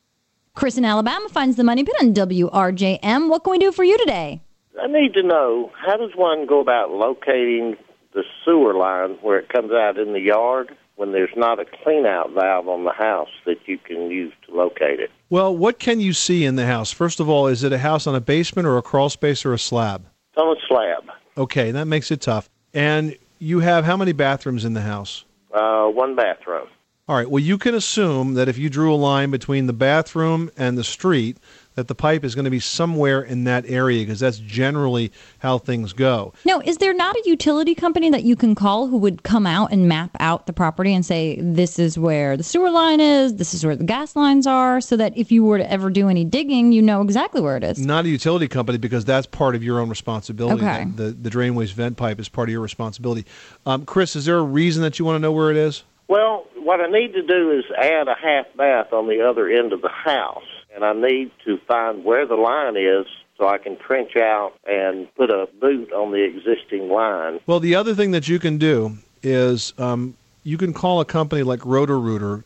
[0.56, 3.30] Chris in Alabama finds the money pit on WRJM.
[3.30, 4.42] What can we do for you today?
[4.82, 7.78] I need to know how does one go about locating
[8.13, 12.08] the sewer line where it comes out in the yard when there's not a clean
[12.08, 15.12] out valve on the house that you can use to locate it?
[15.30, 16.91] Well, what can you see in the house?
[16.91, 19.54] First of all, is it a house on a basement or a crawl space or
[19.54, 20.04] a slab?
[20.30, 21.15] It's on a slab.
[21.38, 22.50] Okay, that makes it tough.
[22.74, 25.26] And you have how many bathrooms in the house?
[25.54, 26.67] Uh, one bathroom.
[27.08, 27.30] All right.
[27.30, 30.84] Well, you can assume that if you drew a line between the bathroom and the
[30.84, 31.38] street,
[31.76, 35.58] that the pipe is going to be somewhere in that area because that's generally how
[35.58, 36.34] things go.
[36.46, 39.72] Now, is there not a utility company that you can call who would come out
[39.72, 43.54] and map out the property and say, this is where the sewer line is, this
[43.54, 46.26] is where the gas lines are, so that if you were to ever do any
[46.26, 47.80] digging, you know exactly where it is?
[47.80, 50.63] Not a utility company because that's part of your own responsibility.
[50.63, 50.86] Okay.
[50.96, 53.26] The, the, the drain waste vent pipe is part of your responsibility.
[53.65, 55.84] Um, Chris, is there a reason that you want to know where it is?
[56.08, 59.72] Well, what I need to do is add a half bath on the other end
[59.72, 60.44] of the house,
[60.74, 63.06] and I need to find where the line is
[63.38, 67.40] so I can trench out and put a boot on the existing line.
[67.48, 71.44] Well, the other thing that you can do is um, you can call a company
[71.44, 72.44] like Roto-Rooter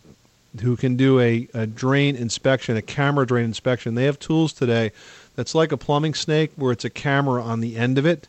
[0.61, 3.95] who can do a, a drain inspection, a camera drain inspection.
[3.95, 4.91] They have tools today
[5.36, 8.28] that's like a plumbing snake where it's a camera on the end of it.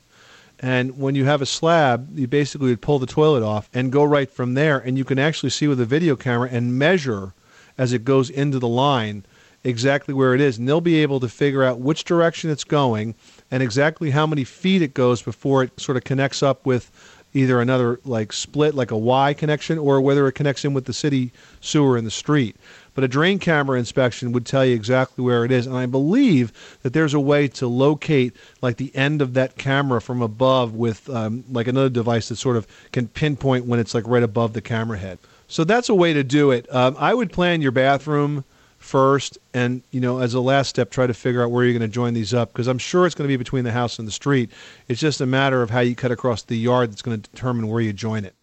[0.59, 4.03] And when you have a slab, you basically would pull the toilet off and go
[4.03, 4.79] right from there.
[4.79, 7.33] And you can actually see with a video camera and measure
[7.79, 9.25] as it goes into the line
[9.67, 10.59] exactly where it is.
[10.59, 13.15] And they'll be able to figure out which direction it's going
[13.51, 16.91] and exactly how many feet it goes before it sort of connects up with
[17.35, 20.93] either another like split, like a Y connection, or whether it connects in with the
[20.93, 22.57] city sewer in the street.
[22.95, 25.67] But a drain camera inspection would tell you exactly where it is.
[25.67, 26.51] And I believe
[26.83, 31.11] that there's a way to locate like the end of that camera from above with
[31.11, 34.63] um, like another device that sort of can pinpoint when it's like right above the
[34.63, 35.19] camera head.
[35.47, 36.73] So that's a way to do it.
[36.75, 38.45] Um, I would plan your bathroom
[38.87, 41.89] first and you know as a last step try to figure out where you're going
[41.89, 44.07] to join these up because i'm sure it's going to be between the house and
[44.07, 44.49] the street
[44.87, 47.67] it's just a matter of how you cut across the yard that's going to determine
[47.67, 48.35] where you join it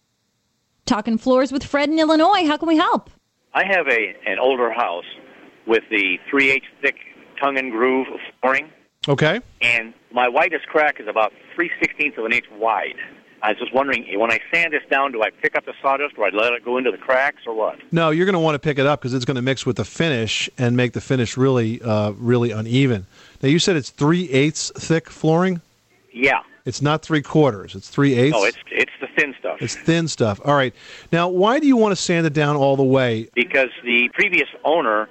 [0.86, 2.46] Talking floors with Fred in Illinois.
[2.46, 3.08] How can we help?
[3.54, 5.06] I have a an older house
[5.66, 6.96] with the three eighths thick
[7.40, 8.06] tongue and groove
[8.40, 8.70] flooring,
[9.08, 12.96] okay and my widest crack is about three sixteenths of an inch wide.
[13.44, 16.16] I was just wondering, when I sand this down, do I pick up the sawdust,
[16.16, 17.78] or I let it go into the cracks, or what?
[17.92, 19.76] no you're going to want to pick it up because it's going to mix with
[19.76, 23.06] the finish and make the finish really uh, really uneven.
[23.42, 25.60] Now you said it's three eighths thick flooring?
[26.12, 26.40] Yeah.
[26.64, 29.58] it's not three quarters it's three eighths No, it's it's the thin stuff.
[29.60, 30.40] it's thin stuff.
[30.44, 30.72] All right.
[31.12, 33.28] Now why do you want to sand it down all the way?
[33.34, 35.08] Because the previous owner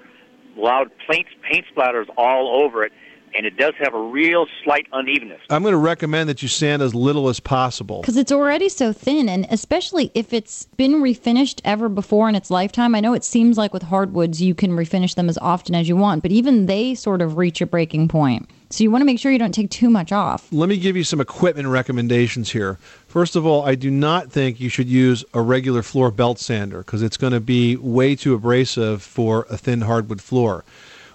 [0.57, 2.93] allowed paint paint splatters all over it,
[3.35, 5.41] and it does have a real slight unevenness.
[5.49, 8.93] i'm going to recommend that you sand as little as possible Because it's already so
[8.93, 12.95] thin, and especially if it's been refinished ever before in its lifetime.
[12.95, 15.95] I know it seems like with hardwoods you can refinish them as often as you
[15.95, 18.49] want, but even they sort of reach a breaking point.
[18.69, 20.51] So you want to make sure you don't take too much off.
[20.51, 22.79] Let me give you some equipment recommendations here.
[23.07, 26.79] First of all, I do not think you should use a regular floor belt sander
[26.79, 30.65] because it's going to be way too abrasive for a thin hardwood floor.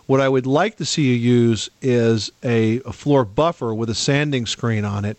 [0.08, 3.94] What I would like to see you use is a, a floor buffer with a
[3.94, 5.18] sanding screen on it.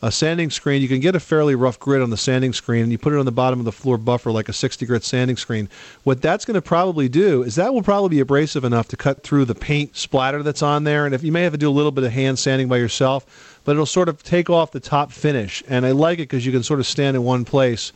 [0.00, 2.92] A sanding screen, you can get a fairly rough grit on the sanding screen and
[2.92, 5.36] you put it on the bottom of the floor buffer like a 60 grit sanding
[5.36, 5.68] screen.
[6.04, 9.24] What that's going to probably do is that will probably be abrasive enough to cut
[9.24, 11.04] through the paint splatter that's on there.
[11.04, 13.60] And if you may have to do a little bit of hand sanding by yourself,
[13.64, 15.64] but it'll sort of take off the top finish.
[15.66, 17.92] And I like it because you can sort of stand in one place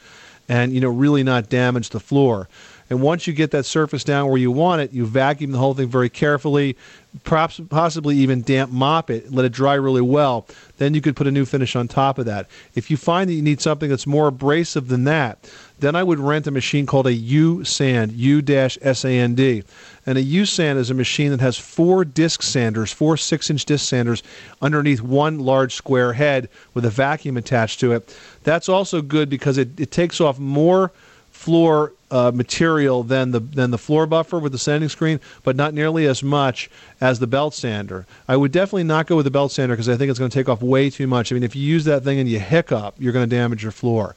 [0.49, 2.49] and you know really not damage the floor.
[2.93, 5.73] And once you get that surface down where you want it, you vacuum the whole
[5.73, 6.77] thing very carefully,
[7.25, 10.47] perhaps possibly even damp mop it, let it dry really well.
[10.77, 12.51] Then you could put a new finish on top of that.
[12.75, 16.19] If you find that you need something that's more abrasive than that, then I would
[16.19, 19.65] rent a machine called a U Sand, U S A N D.
[20.05, 23.65] And a U Sand is a machine that has four disc sanders, four six inch
[23.65, 24.23] disc sanders
[24.61, 28.15] underneath one large square head with a vacuum attached to it.
[28.45, 30.93] That's also good because it, it takes off more
[31.31, 35.75] floor uh, material than the than the floor buffer with the sanding screen, but not
[35.75, 38.07] nearly as much as the belt sander.
[38.29, 40.39] I would definitely not go with the belt sander because I think it's going to
[40.39, 41.33] take off way too much.
[41.33, 43.73] I mean, if you use that thing and you hiccup, you're going to damage your
[43.73, 44.15] floor.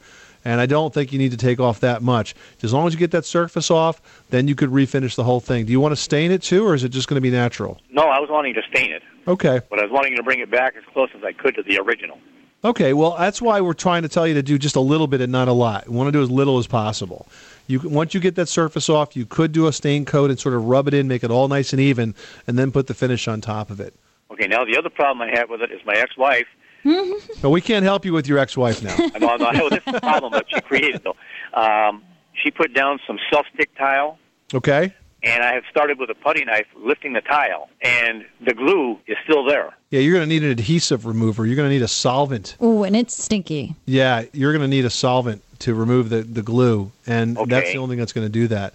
[0.47, 2.35] And I don't think you need to take off that much.
[2.61, 5.65] As long as you get that surface off, then you could refinish the whole thing.
[5.65, 7.81] Do you want to stain it too, or is it just going to be natural?
[7.89, 9.59] No, I was wanting to stain it, Okay.
[9.71, 11.79] but I was wanting to bring it back as close as I could to the
[11.79, 12.19] original.
[12.63, 15.21] Okay, well, that's why we're trying to tell you to do just a little bit
[15.21, 15.87] and not a lot.
[15.89, 17.27] We want to do as little as possible.
[17.67, 20.53] You once you get that surface off, you could do a stain coat and sort
[20.55, 22.13] of rub it in, make it all nice and even,
[22.47, 23.93] and then put the finish on top of it.
[24.31, 26.47] Okay, now the other problem I have with it is my ex-wife.
[27.41, 28.95] But we can't help you with your ex-wife now.
[29.15, 31.15] I know, I know, this is the problem that she created, though.
[31.59, 32.03] Um,
[32.33, 34.19] she put down some self-stick tile,
[34.53, 34.93] Okay.
[35.23, 39.17] and I have started with a putty knife lifting the tile, and the glue is
[39.23, 39.73] still there.
[39.89, 41.45] Yeah, you're going to need an adhesive remover.
[41.47, 42.55] You're going to need a solvent.
[42.61, 43.75] Ooh, and it's stinky.
[43.85, 47.77] Yeah, you're going to need a solvent to remove the, the glue, and that's the
[47.77, 48.73] only thing that's going to do that.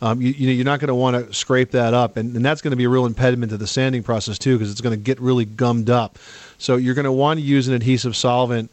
[0.00, 2.44] Um, you, you know, you're not going to want to scrape that up, and, and
[2.44, 4.98] that's going to be a real impediment to the sanding process too, because it's going
[4.98, 6.18] to get really gummed up.
[6.58, 8.70] So you're going to want to use an adhesive solvent,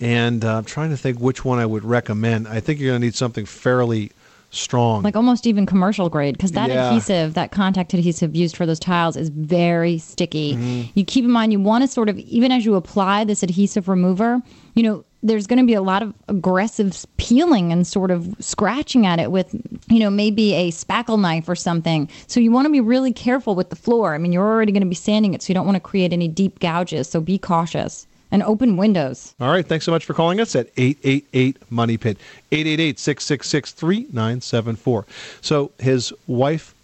[0.00, 2.48] and uh, I'm trying to think which one I would recommend.
[2.48, 4.10] I think you're going to need something fairly
[4.50, 5.02] strong.
[5.02, 6.88] Like almost even commercial grade, because that Yeah.
[6.88, 10.54] adhesive, that contact adhesive used for those tiles is very sticky.
[10.54, 10.90] Mm-hmm.
[10.94, 13.88] You keep in mind, you want to sort of, even as you apply this adhesive
[13.88, 14.42] remover,
[14.74, 19.06] you know, there's going to be a lot of aggressive peeling and sort of scratching
[19.06, 19.54] at it with,
[19.88, 22.08] you know, maybe a spackle knife or something.
[22.26, 24.14] So you want to be really careful with the floor.
[24.14, 26.12] I mean, you're already going to be sanding it, so you don't want to create
[26.12, 27.08] any deep gouges.
[27.08, 29.34] So be cautious and open windows.
[29.40, 32.18] All right, thanks so much for calling us at 888 Money Pit,
[32.50, 35.06] 888 666 3974.
[35.40, 36.74] So his wife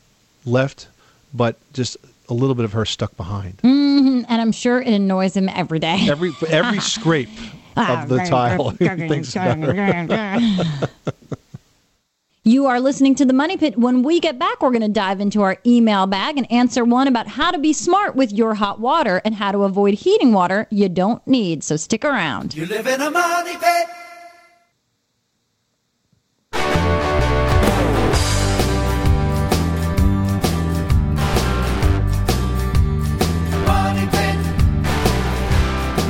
[0.45, 0.89] left,
[1.34, 1.97] but just
[2.28, 3.59] a little bit of her stuck behind.
[3.62, 6.07] hmm And I'm sure it annoys him every day.
[6.09, 7.30] Every every scrape
[7.79, 8.70] of the tile.
[8.79, 9.37] he thinks.
[12.45, 13.76] You are listening to the Money Pit.
[13.76, 17.07] When we get back, we're going to dive into our email bag and answer one
[17.07, 20.66] about how to be smart with your hot water and how to avoid heating water
[20.70, 21.62] you don't need.
[21.62, 22.55] So stick around.
[22.55, 23.87] You live in a money pit.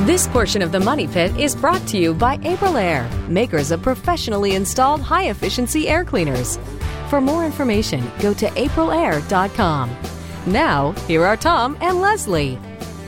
[0.09, 4.55] This portion of the Money Pit is brought to you by Aprilaire, makers of professionally
[4.55, 6.57] installed high efficiency air cleaners.
[7.11, 9.95] For more information, go to aprilaire.com.
[10.47, 12.57] Now, here are Tom and Leslie.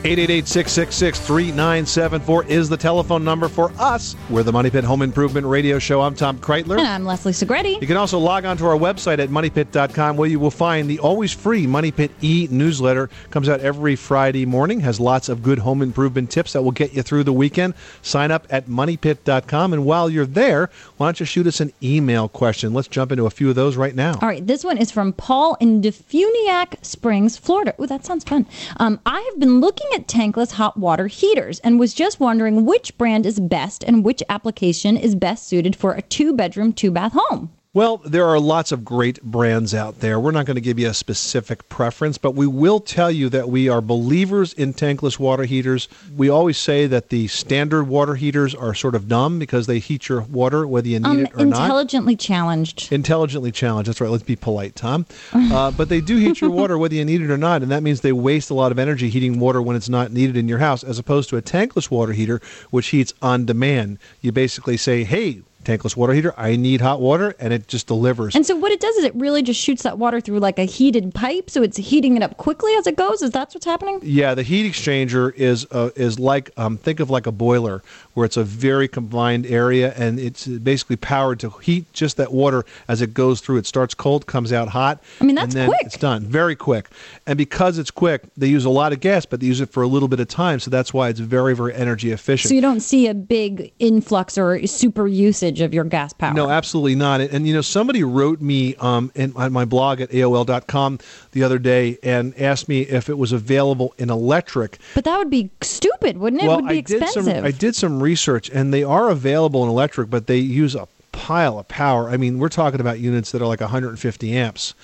[0.04, 4.16] 888 666 3974 is the telephone number for us.
[4.30, 6.00] We're the Money Pit Home Improvement Radio Show.
[6.00, 6.76] I'm Tom Kraeutler.
[6.78, 7.80] And I'm Leslie Segrete.
[7.80, 10.98] You can also log on to our website at moneypit.com where you will find the
[10.98, 13.10] always free Money Pit e newsletter.
[13.30, 16.94] Comes out every Friday morning, has lots of good home improvement tips that will get
[16.94, 17.74] you through the weekend.
[18.02, 19.72] Sign up at moneypit.com.
[19.72, 22.74] And while you're there, why don't you shoot us an email question?
[22.74, 24.18] Let's jump into a few of those right now.
[24.20, 27.72] All right, this one is from Paul in DeFuniak Springs, Florida.
[27.78, 28.48] Oh, that sounds fun.
[28.78, 32.96] Um, I have been looking at tankless hot water heaters and was just wondering which
[32.96, 37.12] brand is best and which application is best suited for a two bedroom, two bath
[37.14, 37.50] home.
[37.74, 40.20] Well, there are lots of great brands out there.
[40.20, 43.48] We're not going to give you a specific preference, but we will tell you that
[43.48, 45.88] we are believers in tankless water heaters.
[46.14, 50.06] We always say that the standard water heaters are sort of dumb because they heat
[50.10, 51.62] your water whether you need Um, it or not.
[51.62, 52.92] intelligently challenged.
[52.92, 53.88] Intelligently challenged.
[53.88, 54.10] That's right.
[54.10, 55.06] Let's be polite, Tom.
[55.32, 57.82] Uh, but they do heat your water whether you need it or not, and that
[57.82, 60.58] means they waste a lot of energy heating water when it's not needed in your
[60.58, 63.96] house, as opposed to a tankless water heater, which heats on demand.
[64.20, 68.34] You basically say, "Hey, tankless water heater, I need hot water," and it just delivers.
[68.34, 70.64] And so what it does is it really just shoots that water through like a
[70.64, 73.22] heated pipe, so it's heating it up quickly as it goes.
[73.22, 74.00] Is that what's happening?
[74.02, 77.82] Yeah, the heat exchanger is uh, is like um, think of like a boiler
[78.14, 82.64] where it's a very confined area and it's basically powered to heat just that water
[82.88, 83.56] as it goes through.
[83.56, 85.02] It starts cold, comes out hot.
[85.20, 85.86] I mean, that's and then quick.
[85.86, 86.88] It's done very quick,
[87.26, 89.82] and because it's quick, they use a lot of gas, but they use it for
[89.82, 92.48] a little bit of time, so that's why it's very very energy efficient.
[92.48, 96.34] So you don't see a big influx or super usage of your gas power.
[96.34, 97.20] No, absolutely not.
[97.20, 100.98] And, and, you know, somebody wrote me um, in, on my blog at AOL.com
[101.32, 104.78] the other day and asked me if it was available in electric.
[104.94, 106.46] But that would be stupid, wouldn't it?
[106.46, 107.36] well, it would be I did expensive.
[107.36, 110.88] some I did some research, and they are available in electric, but they use a
[111.12, 112.08] pile of power.
[112.08, 114.74] I mean, we're talking about units that are like 150 amps.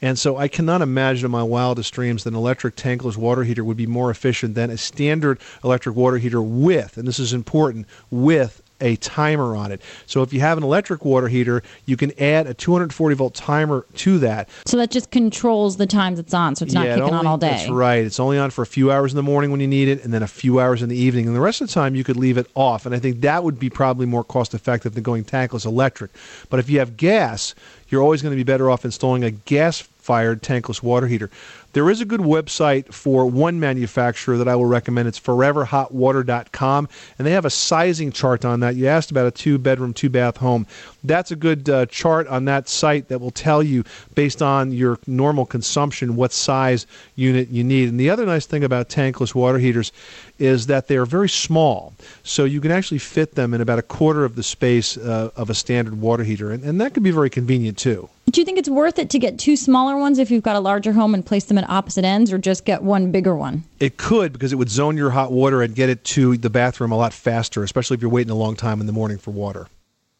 [0.00, 3.64] And so I cannot imagine in my wildest dreams that an electric tankless water heater
[3.64, 7.86] would be more efficient than a standard electric water heater with, and this is important,
[8.10, 9.82] with a timer on it.
[10.06, 13.84] So if you have an electric water heater, you can add a 240 volt timer
[13.96, 14.48] to that.
[14.66, 17.26] so that just controls the times it's on, so it's not Yeah, it kicking on
[17.26, 17.50] all day.
[17.50, 18.04] That's right.
[18.04, 20.12] It's only on for a few hours in the morning when you need it, and
[20.12, 21.26] then a few hours in the evening.
[21.26, 22.86] And the rest of the time, you could leave it off.
[22.86, 26.10] And I think that would be probably more cost effective than going tankless electric.
[26.50, 27.54] But if you have gas,
[27.88, 31.30] you're always going to be better off installing a gas fired tankless water heater.
[31.74, 35.06] There is a good website for one manufacturer that I will recommend.
[35.06, 36.88] It's foreverhotwater.com,
[37.18, 38.74] and they have a sizing chart on that.
[38.74, 40.66] You asked about a two bedroom, two bath home.
[41.04, 44.98] That's a good uh, chart on that site that will tell you, based on your
[45.06, 47.90] normal consumption, what size unit you need.
[47.90, 49.92] And the other nice thing about tankless water heaters
[50.38, 51.92] is that they are very small,
[52.22, 55.50] so you can actually fit them in about a quarter of the space uh, of
[55.50, 58.08] a standard water heater, and, and that can be very convenient too.
[58.30, 60.60] Do you think it's worth it to get two smaller ones if you've got a
[60.60, 63.64] larger home and place them at opposite ends, or just get one bigger one?
[63.80, 66.92] It could because it would zone your hot water and get it to the bathroom
[66.92, 69.68] a lot faster, especially if you're waiting a long time in the morning for water.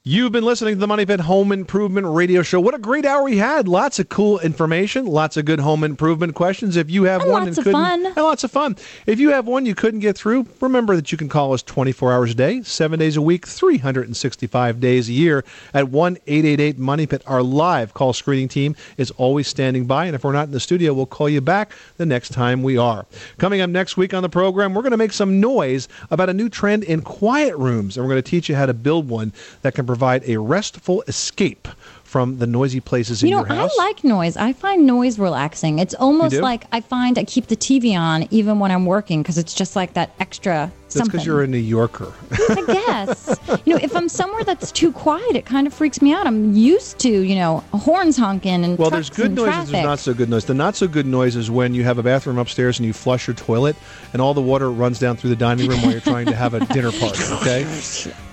[0.09, 2.63] You've been listening to the Money Pit Home Improvement Radio Show.
[2.63, 3.69] What a great hour we had!
[3.69, 6.79] Lots of cool information, lots of good home improvement questions.
[6.79, 8.07] If you have And one lots and of fun.
[8.07, 8.77] and lots of fun.
[9.05, 12.11] If you have one you couldn't get through, remember that you can call us 24
[12.11, 15.45] hours a day, seven days a week, 365 days a year
[15.75, 17.23] at one 888 Money Pit.
[17.27, 20.61] Our live call screening team is always standing by, and if we're not in the
[20.61, 23.05] studio, we'll call you back the next time we are.
[23.37, 26.33] Coming up next week on the program, we're going to make some noise about a
[26.33, 29.35] new trend in quiet rooms, and we're going to teach you how to build one
[29.61, 31.69] that can provide a restful escape
[32.05, 33.71] from the noisy places in You know, your house.
[33.79, 34.37] I like noise.
[34.37, 35.79] I find noise relaxing.
[35.79, 39.37] It's almost like I find I keep the TV on even when I'm working because
[39.37, 42.13] it's just like that extra That's because you're a New Yorker.
[42.33, 43.39] I guess.
[43.65, 46.27] you know, if I'm somewhere that's too quiet, it kind of freaks me out.
[46.27, 49.73] I'm used to, you know, horns honking and Well, there's good and noise and traffic.
[49.73, 50.45] there's not so good noise.
[50.47, 53.27] The not so good noise is when you have a bathroom upstairs and you flush
[53.27, 53.77] your toilet
[54.13, 56.55] and all the water runs down through the dining room while you're trying to have
[56.55, 57.65] a dinner party, oh okay?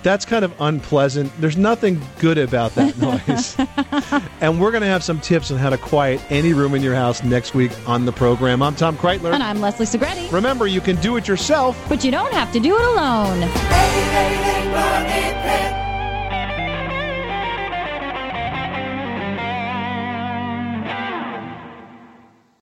[0.02, 1.32] That's kind of unpleasant.
[1.40, 3.56] There's nothing good about that noise.
[4.40, 6.94] and we're going to have some tips on how to quiet any room in your
[6.94, 8.62] house next week on the program.
[8.62, 9.32] I'm Tom Kraeutler.
[9.34, 10.32] And I'm Leslie Segrete.
[10.32, 11.76] Remember, you can do it yourself.
[11.88, 13.40] But you don't have to do it alone.
[13.40, 13.50] Money
[15.42, 15.85] Pit.